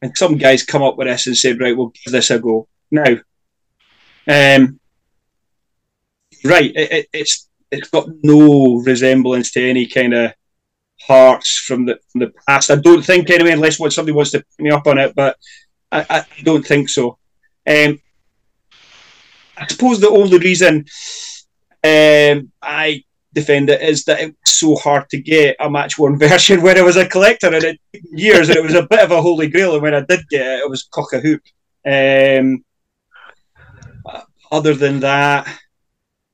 and 0.01 0.17
some 0.17 0.37
guys 0.37 0.65
come 0.65 0.83
up 0.83 0.97
with 0.97 1.07
this 1.07 1.27
and 1.27 1.37
say, 1.37 1.53
right, 1.53 1.77
we'll 1.77 1.93
give 2.05 2.13
this 2.13 2.31
a 2.31 2.39
go 2.39 2.69
now. 2.91 3.17
Um, 4.27 4.81
right, 6.45 6.73
it, 6.75 6.93
it, 6.93 7.09
it's 7.13 7.49
it's 7.71 7.89
got 7.89 8.09
no 8.23 8.83
resemblance 8.85 9.53
to 9.53 9.69
any 9.69 9.87
kind 9.87 10.15
of 10.15 10.33
hearts 11.01 11.59
from 11.59 11.87
the 11.87 11.99
from 12.11 12.21
the 12.21 12.33
past. 12.47 12.71
I 12.71 12.77
don't 12.77 13.05
think 13.05 13.31
anyway, 13.31 13.53
unless 13.53 13.79
what 13.79 13.93
somebody 13.93 14.15
wants 14.15 14.33
to 14.33 14.39
put 14.39 14.65
me 14.65 14.71
up 14.71 14.87
on 14.87 14.99
it, 14.99 15.15
but 15.15 15.37
I, 15.91 16.07
I 16.11 16.43
don't 16.43 16.67
think 16.67 16.89
so. 16.89 17.19
Um, 17.67 18.01
I 19.57 19.67
suppose 19.67 20.01
the 20.01 20.11
only 20.11 20.39
reason 20.39 20.87
um, 21.85 22.51
I 22.63 23.03
defend 23.35 23.71
it 23.71 23.81
is 23.81 24.05
that 24.05 24.21
it 24.21 24.27
was 24.27 24.37
so 24.55 24.77
hard 24.77 25.09
to 25.11 25.19
get 25.21 25.57
a 25.59 25.71
match 25.71 25.99
worn 25.99 26.19
version 26.29 26.63
when 26.63 26.77
I 26.79 26.83
was 26.83 26.97
a 26.97 27.09
collector 27.09 27.47
and 27.47 27.65
it 27.65 27.81
took 27.93 28.03
years 28.13 28.49
and 28.49 28.59
it 28.59 28.63
was 28.63 28.75
a 28.75 28.87
bit 28.87 29.01
of 29.01 29.11
a 29.11 29.23
holy 29.23 29.49
grail 29.49 29.73
and 29.75 29.83
when 29.83 29.95
I 29.95 30.01
did 30.01 30.29
get 30.29 30.47
it 30.47 30.61
it 30.61 30.71
was 30.71 30.85
cock 30.85 31.13
a 31.15 31.21
hoop. 31.21 31.41
Um, 31.85 32.65
other 34.51 34.75
than 34.75 35.01
that, 35.01 35.47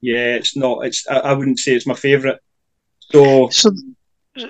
yeah, 0.00 0.34
it's 0.34 0.56
not. 0.56 0.84
It's 0.84 1.06
I, 1.08 1.18
I 1.18 1.32
wouldn't 1.34 1.58
say 1.58 1.72
it's 1.72 1.86
my 1.86 1.94
favourite. 1.94 2.38
So, 3.12 3.48
So, 3.50 3.70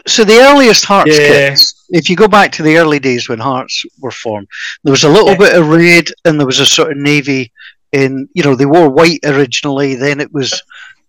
so 0.06 0.24
the 0.24 0.40
earliest 0.40 0.84
Hearts 0.84 1.18
Yeah. 1.18 1.50
kits, 1.50 1.84
if 1.90 2.08
you 2.11 2.16
go 2.16 2.28
back 2.28 2.50
to 2.52 2.62
the 2.62 2.76
early 2.76 2.98
days 2.98 3.28
when 3.28 3.38
Hearts 3.38 3.84
were 4.00 4.11
formed, 4.11 4.48
there 4.84 4.90
was 4.90 5.04
a 5.04 5.08
little 5.08 5.30
Yeah. 5.30 5.37
bit 5.37 5.56
of 5.56 5.68
red 5.68 6.06
and 6.24 6.38
there 6.38 6.46
was 6.46 6.61
a 6.61 6.66
sort 6.66 6.92
of 6.92 6.98
navy. 6.98 7.52
In 7.92 8.28
you 8.34 8.42
know 8.42 8.54
they 8.54 8.66
wore 8.66 8.90
white 8.90 9.20
originally, 9.24 9.94
then 9.94 10.20
it 10.20 10.30
was 10.32 10.62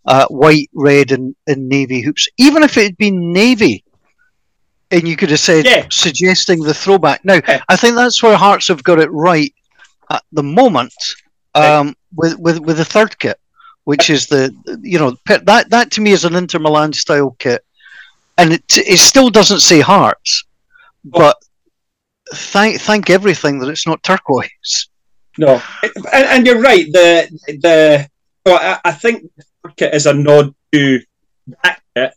uh, 0.09 0.25
white, 0.27 0.69
red, 0.73 1.11
and, 1.11 1.35
and 1.47 1.69
navy 1.69 2.01
hoops. 2.01 2.27
Even 2.37 2.63
if 2.63 2.77
it 2.77 2.83
had 2.83 2.97
been 2.97 3.31
navy, 3.31 3.83
and 4.91 5.07
you 5.07 5.15
could 5.15 5.29
have 5.29 5.39
said 5.39 5.65
Yeah. 5.65 5.85
suggesting 5.91 6.61
the 6.61 6.73
throwback. 6.73 7.23
Now 7.23 7.39
Yeah. 7.47 7.61
I 7.69 7.75
think 7.75 7.95
that's 7.95 8.21
where 8.21 8.35
Hearts 8.35 8.67
have 8.69 8.83
got 8.83 8.99
it 8.99 9.11
right 9.11 9.53
at 10.09 10.23
the 10.31 10.43
moment 10.43 10.93
um, 11.53 11.95
with 12.15 12.37
with 12.39 12.59
with 12.59 12.77
the 12.77 12.85
third 12.85 13.17
kit, 13.19 13.39
which 13.83 14.09
is 14.09 14.25
the 14.27 14.51
you 14.81 14.97
know 14.97 15.15
that 15.27 15.69
that 15.69 15.91
to 15.91 16.01
me 16.01 16.11
is 16.11 16.25
an 16.25 16.35
Inter 16.35 16.59
Milan 16.59 16.91
style 16.93 17.35
kit, 17.37 17.63
and 18.37 18.53
it 18.53 18.63
it 18.75 18.99
still 18.99 19.29
doesn't 19.29 19.59
say 19.59 19.79
Hearts, 19.79 20.43
but 21.05 21.37
thank 22.33 22.81
thank 22.81 23.11
everything 23.11 23.59
that 23.59 23.69
it's 23.69 23.85
not 23.85 24.01
turquoise. 24.01 24.89
No, 25.37 25.61
and, 25.83 26.25
and 26.25 26.47
you're 26.47 26.61
right. 26.61 26.91
The 26.91 27.29
the 27.61 28.09
well, 28.45 28.57
I, 28.59 28.89
I 28.89 28.91
think 28.91 29.29
kit 29.75 29.93
is 29.93 30.05
a 30.05 30.13
nod 30.13 30.53
to 30.71 30.99
that 31.63 31.81
kit. 31.95 32.13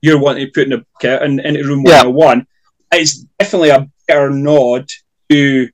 You're 0.00 0.20
wanting 0.20 0.46
to 0.46 0.52
put 0.52 0.66
in 0.66 0.72
a 0.74 0.84
kit 1.00 1.22
and 1.22 1.40
into 1.40 1.64
room 1.64 1.84
Yeah. 1.86 2.04
101. 2.04 2.46
It's 2.92 3.24
definitely 3.38 3.70
a 3.70 3.88
better 4.06 4.30
nod 4.30 4.88
to 5.30 5.68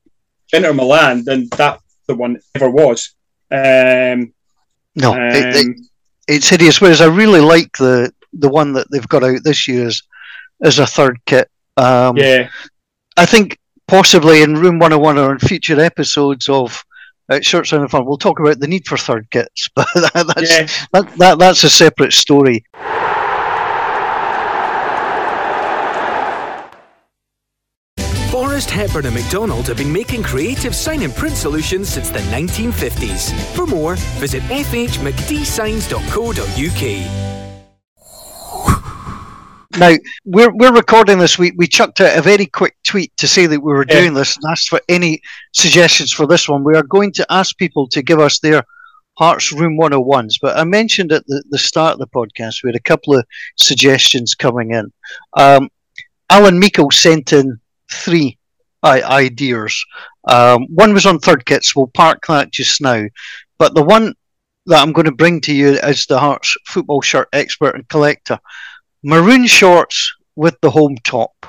Inter 0.53 0.73
Milan 0.73 1.23
than 1.25 1.47
that 1.57 1.79
the 2.07 2.15
one 2.15 2.39
ever 2.55 2.69
was. 2.69 3.15
Um, 3.51 4.33
No, 4.95 5.13
it, 5.15 5.55
it, 5.55 5.65
um, 5.65 5.75
it's 6.27 6.49
hideous. 6.49 6.81
Whereas 6.81 7.01
I 7.01 7.07
really 7.07 7.41
like 7.41 7.77
the 7.77 8.13
the 8.33 8.49
one 8.49 8.73
that 8.73 8.89
they've 8.91 9.07
got 9.07 9.23
out 9.23 9.43
this 9.43 9.67
year 9.67 9.87
as, 9.87 10.01
as 10.61 10.79
a 10.79 10.85
third 10.85 11.17
kit. 11.25 11.49
Um, 11.77 12.17
yeah, 12.17 12.49
I 13.17 13.25
think 13.25 13.57
possibly 13.87 14.41
in 14.41 14.55
Room 14.55 14.79
101 14.79 15.17
or 15.17 15.31
in 15.31 15.39
future 15.39 15.79
episodes 15.79 16.49
of 16.49 16.83
uh, 17.29 17.39
Shirts 17.41 17.73
Around 17.73 17.83
the 17.83 17.89
Funnel, 17.89 18.07
we'll 18.07 18.17
talk 18.17 18.39
about 18.39 18.59
the 18.59 18.67
need 18.67 18.87
for 18.87 18.97
third 18.97 19.29
kits, 19.31 19.69
but 19.75 19.87
that, 19.93 20.33
that's, 20.35 20.51
yeah. 20.51 20.67
that, 20.93 21.15
that, 21.17 21.39
that's 21.39 21.63
a 21.63 21.69
separate 21.69 22.13
story. 22.13 22.65
Forrest 28.31 28.69
Hepburn 28.69 29.05
and 29.05 29.15
McDonald 29.15 29.67
have 29.67 29.77
been 29.77 29.93
making 29.93 30.23
creative 30.23 30.75
sign 30.75 31.03
and 31.03 31.15
print 31.15 31.35
solutions 31.35 31.89
since 31.89 32.09
the 32.09 32.19
1950s. 32.19 33.33
For 33.53 33.65
more, 33.65 33.95
visit 33.95 34.43
fhmcdsigns.co.uk. 34.43 37.34
Now, 39.77 39.93
we're, 40.23 40.53
we're 40.55 40.73
recording 40.73 41.19
this 41.19 41.37
week. 41.37 41.53
We 41.57 41.67
chucked 41.67 41.99
out 41.99 42.17
a 42.17 42.21
very 42.21 42.45
quick 42.45 42.77
tweet 42.87 43.15
to 43.17 43.27
say 43.27 43.45
that 43.45 43.59
we 43.59 43.73
were 43.73 43.85
Yeah. 43.87 43.99
doing 44.01 44.13
this 44.13 44.37
and 44.37 44.45
asked 44.49 44.69
for 44.69 44.79
any 44.87 45.21
suggestions 45.53 46.13
for 46.13 46.25
this 46.25 46.47
one. 46.47 46.63
We 46.63 46.75
are 46.77 46.83
going 46.83 47.11
to 47.13 47.25
ask 47.29 47.57
people 47.57 47.87
to 47.89 48.01
give 48.01 48.19
us 48.19 48.39
their 48.39 48.63
Hearts 49.17 49.51
Room 49.51 49.77
101s, 49.77 50.35
but 50.41 50.57
I 50.57 50.63
mentioned 50.65 51.11
at 51.11 51.25
the, 51.27 51.43
the 51.49 51.57
start 51.57 51.93
of 51.93 51.99
the 51.99 52.07
podcast 52.07 52.63
we 52.63 52.69
had 52.69 52.75
a 52.75 52.81
couple 52.81 53.17
of 53.17 53.25
suggestions 53.57 54.35
coming 54.35 54.71
in. 54.71 54.91
Um, 55.37 55.69
Alan 56.29 56.59
Meikle 56.59 56.91
sent 56.91 57.31
in 57.33 57.59
three 57.91 58.37
ideas. 58.83 59.83
Um, 60.27 60.67
one 60.69 60.93
was 60.93 61.05
on 61.05 61.19
third 61.19 61.45
kits. 61.45 61.75
We'll 61.75 61.87
park 61.87 62.19
that 62.27 62.51
just 62.51 62.81
now. 62.81 63.05
But 63.57 63.73
the 63.73 63.83
one 63.83 64.13
that 64.67 64.81
I'm 64.81 64.91
going 64.91 65.05
to 65.05 65.11
bring 65.11 65.41
to 65.41 65.53
you 65.53 65.77
as 65.79 66.05
the 66.05 66.19
Hearts 66.19 66.53
football 66.65 67.01
shirt 67.01 67.29
expert 67.33 67.75
and 67.75 67.87
collector 67.89 68.37
maroon 69.05 69.45
shorts 69.45 70.13
with 70.35 70.59
the 70.61 70.71
home 70.71 70.97
top. 71.03 71.45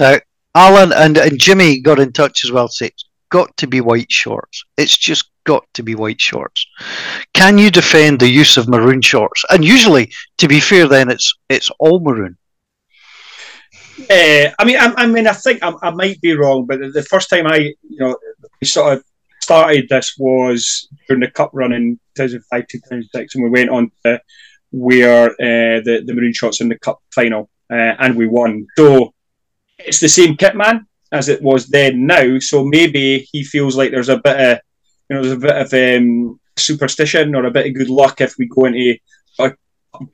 Now, 0.00 0.16
Alan 0.54 0.92
and, 0.92 1.16
and 1.18 1.38
Jimmy 1.38 1.80
got 1.80 2.00
in 2.00 2.12
touch 2.12 2.44
as 2.44 2.50
well. 2.50 2.68
Say 2.68 2.86
it's 2.86 3.04
got 3.28 3.54
to 3.58 3.66
be 3.66 3.80
white 3.80 4.10
shorts. 4.10 4.64
It's 4.76 4.96
just 4.96 5.30
got 5.44 5.66
to 5.74 5.82
be 5.82 5.94
white 5.94 6.20
shorts. 6.20 6.66
Can 7.34 7.58
you 7.58 7.70
defend 7.70 8.18
the 8.18 8.28
use 8.28 8.56
of 8.56 8.68
maroon 8.68 9.02
shorts? 9.02 9.44
And 9.50 9.64
usually, 9.64 10.10
to 10.38 10.48
be 10.48 10.58
fair, 10.58 10.88
then 10.88 11.10
it's 11.10 11.34
it's 11.48 11.70
all 11.78 12.00
maroon. 12.00 12.36
Uh, 14.10 14.50
I 14.58 14.64
mean, 14.64 14.76
I, 14.76 14.92
I 14.96 15.06
mean, 15.06 15.26
I 15.26 15.32
think 15.32 15.62
I, 15.62 15.72
I 15.82 15.90
might 15.90 16.20
be 16.20 16.34
wrong, 16.34 16.66
but 16.66 16.80
the, 16.80 16.90
the 16.90 17.02
first 17.02 17.30
time 17.30 17.46
I, 17.46 17.58
you 17.58 17.98
know, 17.98 18.16
we 18.60 18.66
sort 18.66 18.94
of 18.94 19.04
started 19.40 19.88
this 19.88 20.14
was 20.18 20.88
during 21.06 21.20
the 21.20 21.30
cup 21.30 21.50
run 21.52 21.72
in 21.72 22.00
2005, 22.16 22.66
2006, 22.66 23.34
and 23.34 23.44
we 23.44 23.50
went 23.50 23.70
on 23.70 23.92
to 24.04 24.20
wear 24.74 25.30
uh, 25.30 25.80
the 25.86 26.02
the 26.04 26.14
maroon 26.14 26.32
shorts 26.32 26.60
in 26.60 26.68
the 26.68 26.78
cup 26.78 27.00
final, 27.14 27.48
uh, 27.70 27.94
and 27.98 28.16
we 28.16 28.26
won. 28.26 28.66
So 28.76 29.14
it's 29.78 30.00
the 30.00 30.08
same 30.08 30.36
kit 30.36 30.56
man 30.56 30.86
as 31.12 31.28
it 31.28 31.40
was 31.42 31.68
then 31.68 32.06
now. 32.06 32.38
So 32.40 32.64
maybe 32.64 33.28
he 33.30 33.44
feels 33.44 33.76
like 33.76 33.90
there's 33.90 34.08
a 34.08 34.18
bit 34.18 34.40
of, 34.40 34.58
you 35.08 35.16
know, 35.16 35.22
there's 35.22 35.34
a 35.34 35.46
bit 35.48 35.56
of 35.56 35.72
um, 35.72 36.40
superstition 36.56 37.34
or 37.34 37.44
a 37.44 37.50
bit 37.50 37.66
of 37.66 37.74
good 37.74 37.88
luck 37.88 38.20
if 38.20 38.34
we 38.36 38.46
go 38.46 38.64
into 38.64 38.98
uh, 39.38 39.50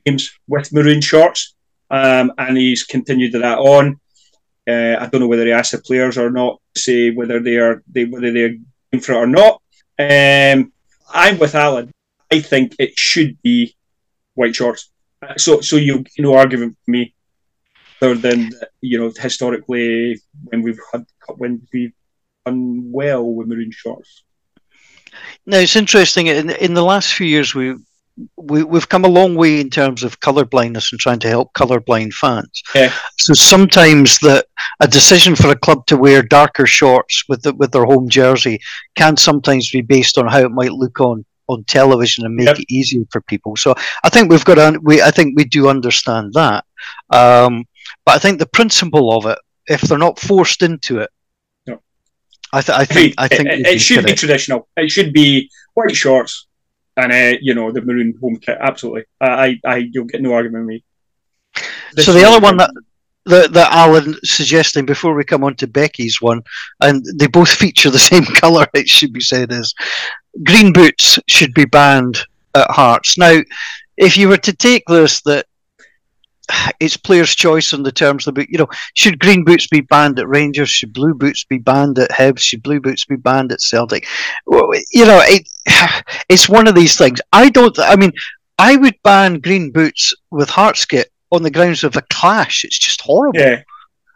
games 0.05 0.31
with 0.47 0.71
maroon 0.71 1.01
shorts 1.01 1.55
um, 1.89 2.31
and 2.37 2.55
he's 2.55 2.83
continued 2.83 3.33
that 3.33 3.57
on. 3.57 3.99
Uh, 4.67 4.95
I 4.99 5.07
don't 5.07 5.21
know 5.21 5.27
whether 5.27 5.45
he 5.45 5.51
asked 5.51 5.71
the 5.71 5.79
players 5.79 6.17
or 6.19 6.29
not 6.29 6.61
to 6.75 6.81
say 6.81 7.09
whether 7.09 7.39
they 7.39 7.57
are 7.57 7.81
they 7.87 8.05
whether 8.05 8.31
they're 8.31 8.57
going 8.91 9.01
for 9.01 9.13
it 9.13 9.17
or 9.17 9.27
not. 9.27 9.61
Um, 9.97 10.71
I'm 11.09 11.39
with 11.39 11.55
Alan. 11.55 11.91
I 12.31 12.39
think 12.39 12.75
it 12.77 12.97
should 12.97 13.41
be 13.41 13.75
white 14.41 14.55
shorts. 14.61 14.81
Uh, 15.23 15.37
So 15.45 15.51
so 15.69 15.75
you 15.87 15.93
no 16.27 16.33
argument 16.43 16.71
for 16.81 16.91
me, 16.95 17.01
other 18.01 18.19
than 18.25 18.39
you 18.89 18.97
know 18.99 19.09
historically 19.27 19.89
when 20.47 20.59
we've 20.65 20.83
had 20.91 21.03
when 21.41 21.53
we've 21.73 21.95
done 22.45 22.61
well 22.99 23.25
with 23.35 23.47
maroon 23.49 23.71
shorts. 23.83 24.11
Now 25.45 25.59
it's 25.65 25.77
interesting. 25.83 26.25
In 26.27 26.49
in 26.65 26.73
the 26.73 26.87
last 26.93 27.07
few 27.17 27.27
years, 27.35 27.55
we. 27.55 27.65
We, 28.51 28.59
we've 28.71 28.89
come 28.93 29.05
a 29.05 29.15
long 29.19 29.31
way 29.41 29.61
in 29.61 29.69
terms 29.69 30.03
of 30.03 30.19
colour 30.19 30.45
blindness 30.45 30.91
and 30.91 30.99
trying 30.99 31.21
to 31.21 31.29
help 31.29 31.47
color 31.53 31.79
blind 31.79 32.13
fans. 32.13 32.55
Yeah. 32.75 32.91
So 33.17 33.33
sometimes 33.33 34.19
that 34.19 34.45
a 34.85 34.87
decision 34.87 35.35
for 35.35 35.49
a 35.49 35.61
club 35.65 35.85
to 35.87 35.97
wear 35.97 36.21
darker 36.21 36.67
shorts 36.67 37.23
with 37.29 37.41
the, 37.43 37.53
with 37.59 37.71
their 37.71 37.85
home 37.85 38.09
jersey 38.09 38.59
can 38.95 39.15
sometimes 39.17 39.71
be 39.71 39.81
based 39.81 40.17
on 40.17 40.27
how 40.27 40.41
it 40.47 40.51
might 40.59 40.73
look 40.83 40.99
on, 40.99 41.25
on 41.51 41.63
television 41.65 42.25
and 42.25 42.35
make 42.35 42.47
Yep. 42.47 42.59
it 42.59 42.65
easier 42.69 43.03
for 43.11 43.21
people. 43.21 43.55
So 43.55 43.75
I 44.03 44.09
think 44.09 44.29
we've 44.31 44.45
got 44.45 44.55
to, 44.55 44.79
we 44.81 45.01
I 45.01 45.11
think 45.11 45.35
we 45.37 45.45
do 45.45 45.67
understand 45.69 46.33
that. 46.33 46.65
Um, 47.11 47.65
but 48.05 48.15
I 48.15 48.19
think 48.19 48.39
the 48.39 48.45
principle 48.47 49.15
of 49.17 49.25
it, 49.25 49.37
if 49.67 49.81
they're 49.81 49.97
not 49.97 50.19
forced 50.19 50.61
into 50.63 50.99
it, 50.99 51.09
No. 51.67 51.81
I, 52.53 52.61
th- 52.61 52.77
I 52.77 52.85
think 52.85 53.13
I 53.17 53.27
think 53.27 53.47
it, 53.49 53.67
it 53.67 53.79
should 53.79 53.97
be 53.99 54.03
correct. 54.03 54.19
traditional. 54.19 54.67
It 54.77 54.89
should 54.91 55.13
be 55.13 55.49
white 55.75 55.95
shorts 55.95 56.47
and 56.97 57.11
uh, 57.11 57.37
you 57.41 57.53
know 57.53 57.71
the 57.71 57.81
maroon 57.81 58.13
home 58.21 58.37
kit. 58.37 58.57
Absolutely, 58.59 59.03
I, 59.21 59.27
I, 59.29 59.59
I 59.65 59.75
you'll 59.91 60.05
get 60.05 60.21
no 60.21 60.33
argument 60.33 60.65
with 60.65 60.69
me. 60.75 60.83
This 61.93 62.05
So 62.05 62.13
the 62.13 62.23
other 62.25 62.39
one 62.39 62.57
that 62.57 62.71
that, 63.25 63.53
that 63.53 63.71
Alan 63.71 64.15
suggesting 64.23 64.85
before 64.85 65.13
we 65.13 65.23
come 65.23 65.43
on 65.43 65.55
to 65.57 65.67
Becky's 65.67 66.21
one, 66.21 66.41
and 66.81 67.05
they 67.15 67.27
both 67.27 67.51
feature 67.63 67.89
the 67.91 67.99
same 67.99 68.25
colour. 68.41 68.65
It 68.73 68.89
should 68.89 69.13
be 69.13 69.21
said 69.21 69.51
is 69.51 69.73
green 70.43 70.73
boots 70.73 71.19
should 71.27 71.53
be 71.53 71.65
banned 71.65 72.17
at 72.55 72.69
Hearts. 72.71 73.17
Now, 73.17 73.39
if 73.97 74.17
you 74.17 74.27
were 74.29 74.37
to 74.37 74.53
take 74.53 74.83
this 74.87 75.21
that 75.21 75.45
it's 76.79 76.97
players' 76.97 77.35
choice 77.35 77.73
on 77.73 77.83
the 77.83 77.91
terms 77.91 78.27
of 78.27 78.33
the 78.35 78.41
boot. 78.41 78.49
You 78.49 78.59
know, 78.59 78.67
should 78.93 79.19
green 79.19 79.43
boots 79.43 79.67
be 79.67 79.81
banned 79.81 80.19
at 80.19 80.27
Rangers? 80.27 80.69
Should 80.69 80.93
blue 80.93 81.13
boots 81.13 81.43
be 81.45 81.57
banned 81.57 81.97
at 81.99 82.09
Hibs? 82.11 82.39
Should 82.39 82.63
blue 82.63 82.79
boots 82.79 83.05
be 83.05 83.15
banned 83.15 83.51
at 83.51 83.61
Celtic? 83.61 84.05
Well, 84.45 84.69
you 84.91 85.05
know, 85.05 85.21
it, 85.23 85.47
it's 86.29 86.49
one 86.49 86.67
of 86.67 86.75
these 86.75 86.97
things. 86.97 87.21
I 87.31 87.49
don't. 87.49 87.77
I 87.79 87.95
mean, 87.95 88.11
I 88.57 88.75
would 88.75 88.95
ban 89.03 89.39
green 89.39 89.71
boots 89.71 90.13
with 90.29 90.49
Heartskit 90.49 91.05
on 91.31 91.43
the 91.43 91.51
grounds 91.51 91.83
of 91.83 91.95
a 91.95 92.01
clash. 92.11 92.65
It's 92.65 92.79
just 92.79 93.01
horrible. 93.01 93.39
Yeah. 93.39 93.63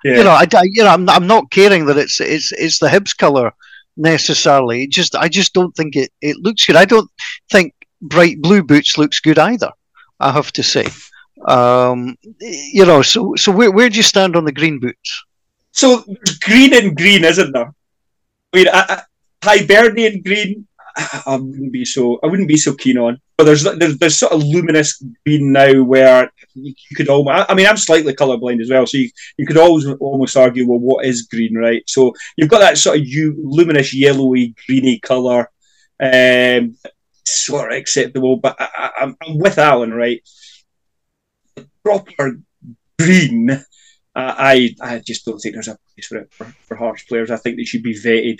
Yeah. 0.03 0.17
You 0.17 0.23
know, 0.23 0.31
I, 0.31 0.45
I- 0.53 0.63
you 0.71 0.83
know, 0.83 0.89
I'm, 0.89 1.09
I'm 1.09 1.27
not 1.27 1.49
caring 1.51 1.85
that 1.85 1.97
it's 1.97 2.19
it's 2.19 2.51
it's 2.51 2.79
the 2.79 2.87
Hibs 2.87 3.15
colour 3.17 3.51
necessarily. 3.97 4.83
It 4.83 4.91
just 4.91 5.15
I 5.15 5.27
just 5.27 5.53
don't 5.53 5.75
think 5.75 5.95
it, 5.95 6.11
it 6.21 6.37
looks 6.37 6.65
good. 6.65 6.75
I 6.75 6.85
don't 6.85 7.09
think 7.51 7.73
bright 8.01 8.41
blue 8.41 8.63
boots 8.63 8.97
looks 8.97 9.19
good 9.19 9.39
either. 9.39 9.71
I 10.19 10.31
have 10.31 10.51
to 10.53 10.63
say. 10.63 10.87
Um, 11.47 12.15
you 12.39 12.85
know, 12.85 13.01
so 13.01 13.35
so 13.35 13.51
where 13.51 13.71
where 13.71 13.89
do 13.89 13.97
you 13.97 14.03
stand 14.03 14.35
on 14.35 14.45
the 14.45 14.51
green 14.51 14.79
boots? 14.79 15.25
So 15.71 16.03
green 16.41 16.73
and 16.73 16.95
green, 16.95 17.25
isn't 17.25 17.51
there? 17.51 17.73
I 18.53 18.57
mean, 18.57 18.67
I, 18.69 18.81
I, 18.89 19.01
Hibernian 19.43 20.21
green, 20.21 20.67
I, 20.97 21.35
wouldn't 21.35 21.73
be 21.73 21.85
so. 21.85 22.19
I 22.23 22.27
wouldn't 22.27 22.47
be 22.47 22.57
so 22.57 22.73
keen 22.73 22.97
on. 22.97 23.19
But 23.37 23.45
there's 23.45 23.63
there's, 23.63 23.97
there's 23.97 24.17
sort 24.17 24.31
of 24.31 24.43
luminous 24.43 25.03
green 25.25 25.51
now 25.51 25.83
where 25.83 26.31
you, 26.53 26.73
could 26.95 27.09
almost. 27.09 27.49
I 27.49 27.53
mean, 27.53 27.67
I'm 27.67 27.77
slightly 27.77 28.13
colorblind 28.13 28.61
as 28.61 28.69
well, 28.69 28.85
so 28.87 28.97
you, 28.97 29.09
you 29.37 29.45
could 29.45 29.57
always 29.57 29.85
almost 29.99 30.37
argue, 30.37 30.67
well, 30.67 30.79
what 30.79 31.05
is 31.05 31.23
green, 31.23 31.55
right? 31.55 31.83
So 31.87 32.13
you've 32.37 32.49
got 32.49 32.59
that 32.59 32.77
sort 32.77 32.99
of 32.99 33.05
you, 33.05 33.35
luminous 33.43 33.93
yellowy, 33.93 34.55
greeny 34.65 34.99
color, 34.99 35.51
um, 35.99 36.77
sort 37.25 37.71
of 37.71 37.77
acceptable. 37.77 38.37
But 38.37 38.55
I, 38.59 38.91
I'm 39.01 39.17
with 39.37 39.57
Alan, 39.57 39.93
right? 39.93 40.21
Proper 41.83 42.39
green. 42.97 43.51
Uh, 43.51 43.63
I 44.15 44.75
I 44.81 44.99
just 44.99 45.25
don't 45.25 45.39
think 45.39 45.55
there's 45.55 45.67
a 45.67 45.77
place 45.93 46.07
for 46.07 46.17
it 46.19 46.31
for, 46.31 46.45
for 46.61 46.75
Hearts 46.75 47.03
players. 47.03 47.31
I 47.31 47.37
think 47.37 47.57
they 47.57 47.65
should 47.65 47.83
be 47.83 47.99
vetted, 47.99 48.39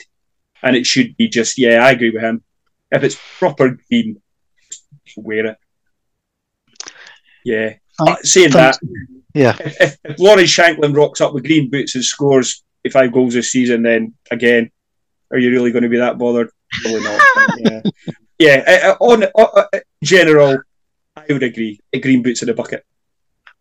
and 0.63 0.75
it 0.75 0.85
should 0.85 1.15
be 1.17 1.27
just 1.27 1.57
yeah. 1.57 1.83
I 1.85 1.91
agree 1.91 2.11
with 2.11 2.21
him. 2.23 2.43
If 2.91 3.03
it's 3.03 3.19
proper 3.39 3.77
green, 3.89 4.21
just 4.69 4.83
wear 5.17 5.47
it. 5.47 5.57
Yeah. 7.43 7.73
Uh, 7.99 8.15
saying 8.23 8.51
that, 8.51 8.77
Yeah, 9.33 9.55
if, 9.59 9.81
if, 9.81 9.97
if 10.03 10.19
Laurie 10.19 10.43
Shankland 10.43 10.95
rocks 10.95 11.21
up 11.21 11.33
with 11.33 11.45
green 11.45 11.69
boots 11.69 11.95
and 11.95 12.03
scores 12.03 12.63
five 12.91 13.11
goals 13.11 13.33
this 13.33 13.51
season, 13.51 13.83
then 13.83 14.13
again, 14.31 14.71
are 15.31 15.37
you 15.37 15.49
really 15.51 15.71
going 15.71 15.83
to 15.83 15.89
be 15.89 15.97
that 15.97 16.17
bothered? 16.17 16.49
Probably 16.81 17.01
not. 17.01 17.21
yeah. 17.57 17.81
Yeah. 18.37 18.95
uh, 18.99 19.03
On, 19.03 19.23
on 19.23 19.65
uh, 19.73 19.79
general, 20.03 20.59
I 21.15 21.25
would 21.29 21.43
agree. 21.43 21.79
Green 22.01 22.21
boots 22.21 22.41
in 22.41 22.47
the 22.47 22.53
bucket. 22.53 22.85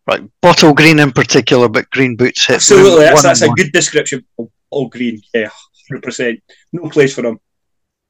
right. 0.07 0.21
Bottle 0.41 0.73
green 0.73 0.99
in 0.99 1.11
particular, 1.11 1.69
but 1.69 1.89
green 1.91 2.15
boots 2.15 2.47
hit 2.47 2.55
Absolutely, 2.55 3.05
that's, 3.05 3.23
that's 3.23 3.41
a 3.41 3.49
good 3.49 3.71
description. 3.71 4.25
All, 4.37 4.51
all 4.69 4.87
green, 4.89 5.21
yeah, 5.33 5.49
hundred 5.87 6.03
percent. 6.03 6.43
No 6.73 6.89
place 6.89 7.13
for 7.15 7.21
them. 7.21 7.39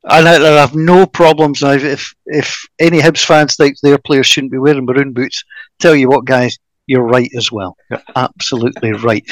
And 0.03 0.27
I, 0.27 0.35
I 0.35 0.59
have 0.61 0.75
no 0.75 1.05
problems 1.05 1.61
now. 1.61 1.71
If 1.71 2.13
if 2.25 2.65
any 2.79 2.99
Hibs 2.99 3.25
fans 3.25 3.55
think 3.55 3.79
their 3.79 3.97
players 3.97 4.27
shouldn't 4.27 4.51
be 4.51 4.59
wearing 4.59 4.85
maroon 4.85 5.13
boots, 5.13 5.43
tell 5.79 5.95
you 5.95 6.09
what, 6.09 6.25
guys, 6.25 6.57
you're 6.87 7.03
right 7.03 7.31
as 7.35 7.51
well. 7.51 7.75
You're 7.89 8.01
absolutely 8.15 8.91
right. 8.93 9.25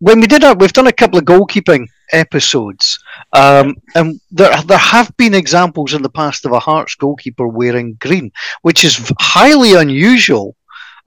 When 0.00 0.20
we 0.20 0.28
did 0.28 0.44
our, 0.44 0.54
we've 0.54 0.72
done 0.72 0.86
a 0.86 0.92
couple 0.92 1.18
of 1.18 1.24
goalkeeping 1.24 1.88
episodes, 2.12 2.98
um, 3.32 3.74
and 3.96 4.20
there 4.30 4.54
there 4.62 4.78
have 4.78 5.10
been 5.16 5.34
examples 5.34 5.94
in 5.94 6.02
the 6.02 6.10
past 6.10 6.44
of 6.44 6.52
a 6.52 6.60
Hearts 6.60 6.94
goalkeeper 6.94 7.48
wearing 7.48 7.94
green, 7.94 8.30
which 8.62 8.84
is 8.84 9.12
highly 9.18 9.74
unusual. 9.74 10.54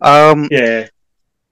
Um, 0.02 0.48
Yeah, 0.52 0.88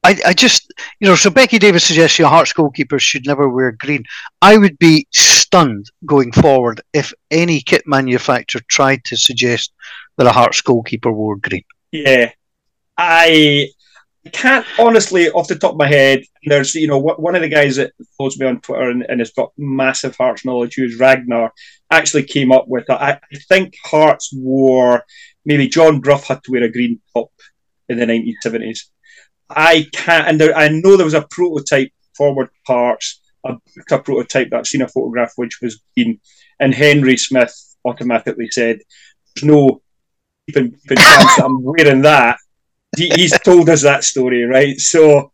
I, 0.03 0.17
I 0.25 0.33
just, 0.33 0.58
you 0.99 1.07
know, 1.07 1.15
so 1.15 1.29
Becky 1.29 1.59
Davis 1.59 1.85
suggests 1.85 2.19
your 2.19 2.29
Hearts 2.29 2.53
goalkeepers 2.53 3.01
should 3.01 3.25
never 3.25 3.49
wear 3.49 3.71
green. 3.71 4.03
I 4.41 4.57
would 4.57 4.77
be 4.79 5.07
stunned 5.11 5.89
going 6.05 6.31
forward 6.31 6.81
if 6.93 7.13
any 7.31 7.61
kit 7.61 7.83
manufacturer 7.85 8.61
tried 8.67 9.03
to 9.05 9.17
suggest 9.17 9.71
that 10.17 10.27
a 10.27 10.31
Hearts 10.31 10.61
goalkeeper 10.61 11.11
wore 11.11 11.37
green. 11.37 11.63
yeah. 11.91 12.31
I 13.01 13.69
can't 14.33 14.65
honestly, 14.77 15.29
off 15.29 15.47
the 15.47 15.55
top 15.55 15.71
of 15.71 15.77
my 15.77 15.87
head. 15.87 16.23
There's, 16.43 16.75
you 16.75 16.87
know, 16.87 16.99
one 16.99 17.35
of 17.35 17.41
the 17.41 17.47
guys 17.47 17.77
that 17.77 17.93
follows 18.17 18.37
me 18.37 18.45
on 18.45 18.59
Twitter 18.59 18.89
and, 18.89 19.05
and 19.07 19.19
has 19.19 19.31
got 19.31 19.53
massive 19.57 20.15
Hearts 20.17 20.43
knowledge, 20.45 20.75
who 20.75 20.83
is 20.83 20.99
Ragnar, 20.99 21.53
actually 21.91 22.23
came 22.23 22.51
up 22.51 22.67
with. 22.67 22.89
I, 22.89 23.19
I 23.31 23.37
think 23.47 23.75
Hearts 23.85 24.31
wore 24.33 25.03
maybe 25.45 25.67
John 25.67 25.99
Bruff 25.99 26.27
had 26.27 26.43
to 26.43 26.51
wear 26.51 26.63
a 26.63 26.71
green 26.71 26.99
top 27.13 27.31
in 27.87 27.97
the 27.97 28.05
1970s. 28.05 28.79
I 29.49 29.87
can't, 29.93 30.27
and 30.27 30.39
there, 30.39 30.55
I 30.55 30.69
know 30.69 30.95
there 30.95 31.05
was 31.05 31.13
a 31.13 31.27
prototype 31.29 31.91
forward 32.15 32.49
parts, 32.65 33.21
a, 33.45 33.55
a 33.91 33.99
prototype 33.99 34.49
that 34.49 34.57
I've 34.57 34.67
seen 34.67 34.81
a 34.81 34.87
photograph 34.87 35.33
which 35.35 35.59
was 35.61 35.81
green, 35.95 36.19
and 36.59 36.73
Henry 36.73 37.17
Smith 37.17 37.53
automatically 37.85 38.49
said, 38.51 38.79
"There's 39.35 39.45
no 39.45 39.81
even, 40.47 40.77
even 40.85 40.97
chance 40.97 41.35
that 41.35 41.45
I'm 41.45 41.63
wearing 41.63 42.01
that." 42.01 42.37
He, 42.95 43.09
he's 43.09 43.37
told 43.39 43.69
us 43.69 43.83
that 43.83 44.03
story, 44.03 44.43
right? 44.43 44.79
So. 44.79 45.31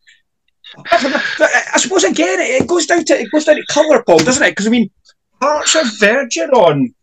I 0.78 1.78
suppose 1.78 2.04
again 2.04 2.40
it 2.40 2.68
goes 2.68 2.86
down 2.86 3.06
to 3.06 3.14
it 3.18 3.32
goes 3.32 3.46
down 3.46 3.56
to 3.56 3.66
colour, 3.70 4.04
Paul, 4.04 4.18
doesn't 4.20 4.44
it? 4.44 4.52
Because 4.52 4.68
I 4.68 4.72
mean, 4.72 4.90
hearts 5.42 5.76
are 5.76 5.86
virgin 6.00 6.50
on, 6.50 6.94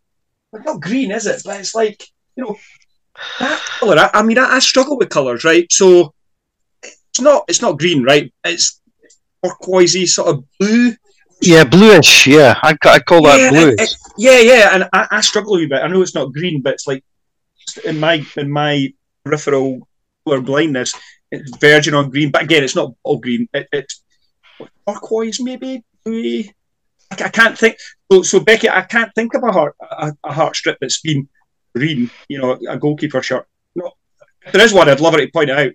well, 0.51 0.63
not 0.63 0.81
green, 0.81 1.11
is 1.11 1.25
it? 1.25 1.41
But 1.43 1.59
it's 1.59 1.73
like 1.73 2.03
you 2.35 2.43
know 2.43 2.57
that 3.39 3.59
colour. 3.79 3.97
I, 3.97 4.19
I 4.19 4.21
mean, 4.21 4.37
I, 4.37 4.55
I 4.55 4.59
struggle 4.59 4.97
with 4.97 5.09
colours, 5.09 5.43
right? 5.43 5.71
So 5.71 6.13
it's 7.13 7.21
not 7.21 7.43
it's 7.47 7.61
not 7.61 7.79
green, 7.79 8.03
right? 8.03 8.33
It's 8.43 8.81
turquoisey 9.45 10.05
sort 10.07 10.29
of 10.29 10.43
blue. 10.59 10.93
Yeah, 11.41 11.63
bluish. 11.65 12.25
Yeah, 12.27 12.57
I, 12.63 12.75
I 12.85 12.99
call 12.99 13.23
that 13.23 13.49
blue. 13.51 13.69
it- 13.73 13.81
it- 13.81 13.95
yeah, 14.17 14.39
yeah, 14.39 14.69
and 14.75 14.89
I, 14.93 15.07
I 15.11 15.21
struggle 15.21 15.55
a 15.55 15.57
wee 15.57 15.65
bit. 15.67 15.81
I 15.81 15.87
know 15.87 16.01
it's 16.03 16.13
not 16.15 16.31
green, 16.33 16.61
but 16.61 16.73
it's 16.73 16.87
like 16.87 17.03
in 17.83 17.99
my 17.99 18.23
in 18.37 18.49
my 18.51 18.93
peripheral 19.25 19.87
colour 20.25 20.41
blindness, 20.41 20.93
it's 21.31 21.55
verging 21.57 21.95
on 21.95 22.09
green. 22.11 22.29
But 22.31 22.43
again, 22.43 22.63
it's 22.63 22.75
not 22.75 22.93
all 23.03 23.17
green. 23.17 23.47
It, 23.53 23.67
it's 23.71 24.03
turquoise, 24.87 25.39
maybe. 25.41 25.83
bluey. 26.05 26.53
I, 27.11 27.23
I 27.25 27.29
can't 27.29 27.57
think. 27.57 27.77
So, 28.11 28.21
so 28.21 28.39
Becky, 28.39 28.69
I 28.69 28.81
can't 28.83 29.11
think 29.15 29.33
of 29.33 29.43
a 29.43 29.51
heart 29.51 29.75
a, 29.81 30.13
a 30.23 30.31
heart 30.31 30.55
strip 30.55 30.77
that's 30.79 31.01
been 31.01 31.27
green. 31.75 32.09
You 32.29 32.39
know, 32.39 32.59
a 32.69 32.77
goalkeeper 32.77 33.21
shirt. 33.23 33.47
No, 33.75 33.91
there 34.51 34.63
is 34.63 34.73
one. 34.73 34.89
I'd 34.89 34.99
love 35.01 35.13
her 35.15 35.19
to 35.25 35.31
point 35.31 35.49
it 35.49 35.57
out. 35.57 35.71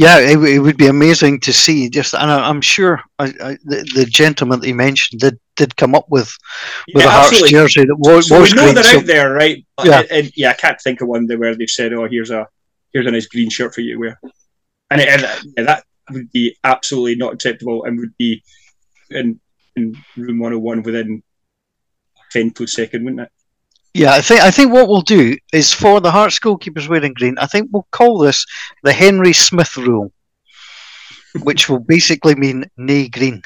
Yeah, 0.00 0.18
it, 0.18 0.38
it 0.38 0.58
would 0.60 0.76
be 0.76 0.86
amazing 0.86 1.40
to 1.40 1.52
see. 1.52 1.88
Just, 1.90 2.14
and 2.14 2.30
I, 2.30 2.48
I'm 2.48 2.60
sure 2.60 3.00
I, 3.18 3.24
I, 3.24 3.58
the, 3.64 3.90
the 3.94 4.04
gentleman 4.04 4.60
that 4.60 4.68
you 4.68 4.74
mentioned 4.74 5.20
did 5.20 5.38
did 5.56 5.76
come 5.76 5.94
up 5.94 6.06
with 6.08 6.32
with 6.94 7.02
Yeah, 7.04 7.08
a 7.08 7.10
Hearts 7.10 7.28
absolutely. 7.28 7.50
jersey 7.50 7.84
that 7.84 7.96
was, 7.98 8.28
So 8.28 8.40
was 8.40 8.52
we 8.52 8.56
know 8.56 8.62
green. 8.64 8.74
they're 8.76 8.84
so- 8.84 8.98
out 8.98 9.06
there, 9.06 9.32
right? 9.32 9.66
Yeah. 9.84 10.02
And, 10.10 10.30
yeah, 10.36 10.50
I 10.50 10.54
can't 10.54 10.80
think 10.80 11.00
of 11.00 11.08
one 11.08 11.26
where 11.26 11.54
they've 11.56 11.68
said, 11.68 11.92
"Oh, 11.92 12.06
here's 12.08 12.30
a 12.30 12.46
here's 12.92 13.06
a 13.06 13.10
nice 13.10 13.26
green 13.26 13.50
shirt 13.50 13.74
for 13.74 13.80
you 13.80 13.94
to 13.94 13.98
wear," 14.00 14.20
and, 14.90 15.00
it, 15.00 15.08
and 15.08 15.22
yeah, 15.56 15.64
that 15.64 15.84
would 16.10 16.30
be 16.32 16.56
absolutely 16.64 17.16
not 17.16 17.34
acceptable 17.34 17.84
and 17.84 17.98
would 17.98 18.16
be 18.18 18.42
in 19.10 19.40
in 19.76 19.94
room 20.16 20.38
101 20.38 20.82
within 20.82 21.22
a 22.18 22.36
femtosecond, 22.38 23.02
wouldn't 23.04 23.20
it? 23.20 23.30
Yeah, 23.98 24.12
I 24.14 24.20
think 24.20 24.40
I 24.42 24.50
think 24.50 24.72
what 24.72 24.88
we'll 24.88 25.00
do 25.02 25.36
is 25.52 25.72
for 25.72 26.00
the 26.00 26.10
Hearts 26.10 26.38
goalkeepers 26.38 26.88
wearing 26.88 27.14
green. 27.14 27.36
I 27.38 27.46
think 27.46 27.68
we'll 27.72 27.88
call 27.90 28.18
this 28.18 28.46
the 28.84 28.92
Henry 28.92 29.32
Smith 29.32 29.76
rule, 29.76 30.12
which 31.42 31.68
will 31.68 31.80
basically 31.80 32.36
mean 32.36 32.64
nay 32.76 33.08
green, 33.08 33.42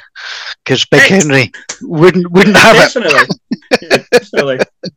because 0.64 0.84
Big 0.84 1.00
Ex- 1.00 1.24
Henry 1.24 1.52
wouldn't 1.80 2.30
wouldn't 2.32 2.56
have 2.56 2.76
it. 2.76 2.92
definitely. 2.94 3.36
yeah, 3.82 4.04
definitely. 4.12 4.58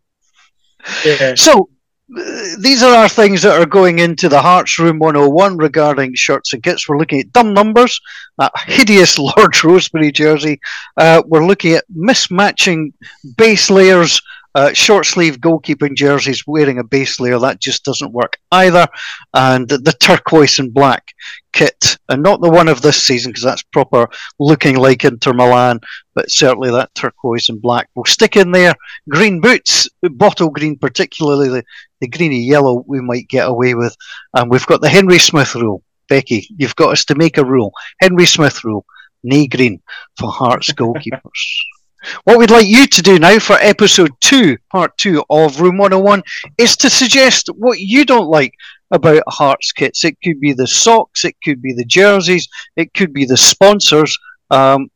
Yeah. 1.04 1.34
So 1.34 1.70
uh, 2.16 2.22
these 2.60 2.84
are 2.84 2.96
our 2.96 3.10
things 3.10 3.42
that 3.42 3.60
are 3.60 3.66
going 3.66 3.98
into 3.98 4.30
the 4.30 4.40
Hearts 4.40 4.78
Room 4.78 5.00
101 5.00 5.58
regarding 5.58 6.14
shirts 6.14 6.54
and 6.54 6.62
kits. 6.62 6.88
We're 6.88 7.00
looking 7.00 7.22
at 7.22 7.34
dumb 7.34 7.56
numbers, 7.56 8.00
that 8.38 8.52
hideous 8.68 9.18
Lord 9.28 9.54
Rosebery 9.64 10.14
jersey. 10.14 10.60
Uh, 10.96 11.24
we're 11.26 11.46
looking 11.48 11.74
at 11.74 11.86
mismatching 11.92 12.94
base 13.36 13.72
layers, 13.72 14.22
uh, 14.56 14.72
short 14.72 15.06
sleeve 15.06 15.40
goalkeeping 15.40 15.96
jerseys 15.96 16.48
wearing 16.48 16.80
a 16.80 16.84
base 16.84 17.20
layer. 17.20 17.38
That 17.38 17.60
just 17.60 17.84
doesn't 17.84 18.14
work 18.14 18.38
either. 18.54 18.88
And 19.34 19.68
the, 19.68 19.78
the 19.78 19.92
turquoise 19.92 20.60
and 20.60 20.74
black 20.74 21.14
kit, 21.52 21.98
and 22.08 22.24
not 22.24 22.42
the 22.42 22.50
one 22.50 22.70
of 22.70 22.82
this 22.82 23.02
season 23.06 23.32
because 23.32 23.44
that's 23.44 23.64
proper 23.64 24.08
looking 24.40 24.78
like 24.78 25.04
Inter 25.04 25.34
Milan, 25.34 25.82
but 26.14 26.32
certainly 26.32 26.72
that 26.72 26.96
turquoise 26.96 27.50
and 27.50 27.62
black. 27.62 27.90
We'll 27.96 28.06
stick 28.06 28.38
in 28.38 28.52
there 28.52 28.76
green 29.10 29.42
boots, 29.42 29.90
bottle 30.02 30.50
green, 30.50 30.78
particularly 30.78 31.50
the, 31.50 31.64
the 32.00 32.08
greeny 32.08 32.40
yellow, 32.40 32.86
we 32.88 33.02
might 33.02 33.28
get 33.28 33.50
away 33.50 33.76
with. 33.76 33.96
And 34.34 34.50
we've 34.50 34.66
got 34.66 34.82
the 34.82 34.90
Henry 34.90 35.20
Smith 35.20 35.54
rule. 35.56 35.84
Becky, 36.08 36.48
you've 36.58 36.76
got 36.76 36.92
us 36.92 37.04
to 37.06 37.16
make 37.16 37.38
a 37.38 37.46
rule. 37.46 37.74
Henry 38.00 38.26
Smith 38.26 38.64
rule, 38.64 38.86
knee 39.24 39.48
green 39.48 39.82
for 40.18 40.32
Hearts 40.32 40.72
goalkeepers. 40.72 41.20
What 42.24 42.38
we'd 42.38 42.52
like 42.52 42.68
you 42.68 42.88
to 42.88 43.02
do 43.02 43.20
now 43.20 43.40
for 43.40 43.54
episode 43.54 44.12
two, 44.22 44.58
part 44.72 44.98
two 44.98 45.24
of 45.30 45.62
Room 45.62 45.78
101, 45.78 46.24
is 46.58 46.76
to 46.78 46.90
suggest 46.90 47.50
what 47.56 47.80
you 47.80 48.06
don't 48.06 48.28
like 48.28 48.54
about 48.92 49.24
Hearts 49.28 49.72
kits. 49.72 50.06
It 50.06 50.18
could 50.24 50.40
be 50.40 50.54
the 50.54 50.68
socks, 50.68 51.26
it 51.26 51.36
could 51.44 51.62
be 51.62 51.74
the 51.74 51.86
jerseys, 51.86 52.48
it 52.76 52.94
could 52.94 53.14
be 53.14 53.26
the 53.26 53.38
sponsors. 53.38 54.18
Um, 54.52 54.90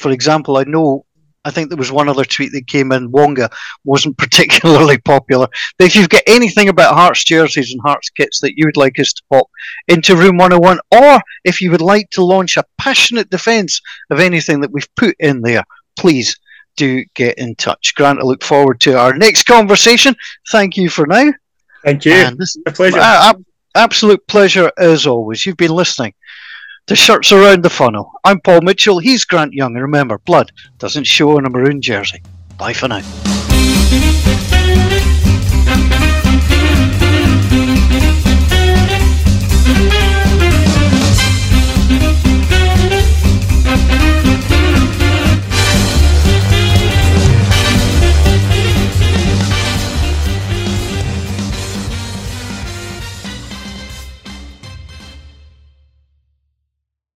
for 0.00 0.10
example, 0.10 0.56
I 0.56 0.64
know 0.64 1.04
I 1.44 1.50
think 1.50 1.68
there 1.68 1.78
was 1.78 1.92
one 1.92 2.08
other 2.08 2.24
tweet 2.24 2.50
that 2.52 2.66
came 2.66 2.90
in. 2.90 3.12
Wonga 3.12 3.48
wasn't 3.84 4.18
particularly 4.18 4.98
popular. 4.98 5.46
But 5.78 5.86
if 5.86 5.94
you've 5.94 6.08
got 6.08 6.24
anything 6.26 6.68
about 6.68 6.94
Hearts 6.94 7.24
jerseys 7.24 7.70
and 7.70 7.80
Hearts 7.84 8.10
kits 8.10 8.40
that 8.40 8.54
you 8.56 8.66
would 8.66 8.76
like 8.76 8.98
us 8.98 9.12
to 9.12 9.22
pop 9.30 9.46
into 9.86 10.16
Room 10.16 10.38
101, 10.38 10.80
or 10.90 11.20
if 11.44 11.60
you 11.60 11.70
would 11.70 11.80
like 11.80 12.10
to 12.10 12.24
launch 12.24 12.56
a 12.56 12.64
passionate 12.78 13.30
defence 13.30 13.80
of 14.10 14.18
anything 14.18 14.60
that 14.60 14.72
we've 14.72 14.92
put 14.96 15.14
in 15.20 15.40
there, 15.42 15.62
please 15.96 16.36
do 16.76 17.04
get 17.14 17.38
in 17.38 17.54
touch. 17.56 17.94
Grant, 17.94 18.20
I 18.20 18.22
look 18.22 18.42
forward 18.44 18.80
to 18.80 18.98
our 18.98 19.14
next 19.16 19.44
conversation. 19.44 20.14
Thank 20.50 20.76
you 20.76 20.88
for 20.88 21.06
now. 21.06 21.32
Thank 21.84 22.04
you. 22.04 22.12
And 22.12 22.38
this, 22.38 22.56
A 22.66 22.72
pleasure. 22.72 22.98
uh, 22.98 23.30
ab- 23.30 23.44
absolute 23.74 24.26
pleasure 24.26 24.70
as 24.78 25.06
always. 25.06 25.44
You've 25.46 25.56
been 25.56 25.70
listening 25.72 26.14
to 26.86 26.94
Shirts 26.96 27.32
Around 27.32 27.62
the 27.64 27.70
Funnel. 27.70 28.10
I'm 28.24 28.40
Paul 28.40 28.60
Mitchell. 28.62 28.98
He's 28.98 29.24
Grant 29.24 29.52
Young. 29.52 29.74
And 29.74 29.82
remember, 29.82 30.18
blood 30.18 30.52
doesn't 30.78 31.04
show 31.04 31.36
on 31.36 31.46
a 31.46 31.50
maroon 31.50 31.80
jersey. 31.82 32.22
Bye 32.58 32.72
for 32.72 32.88
now. 32.88 33.02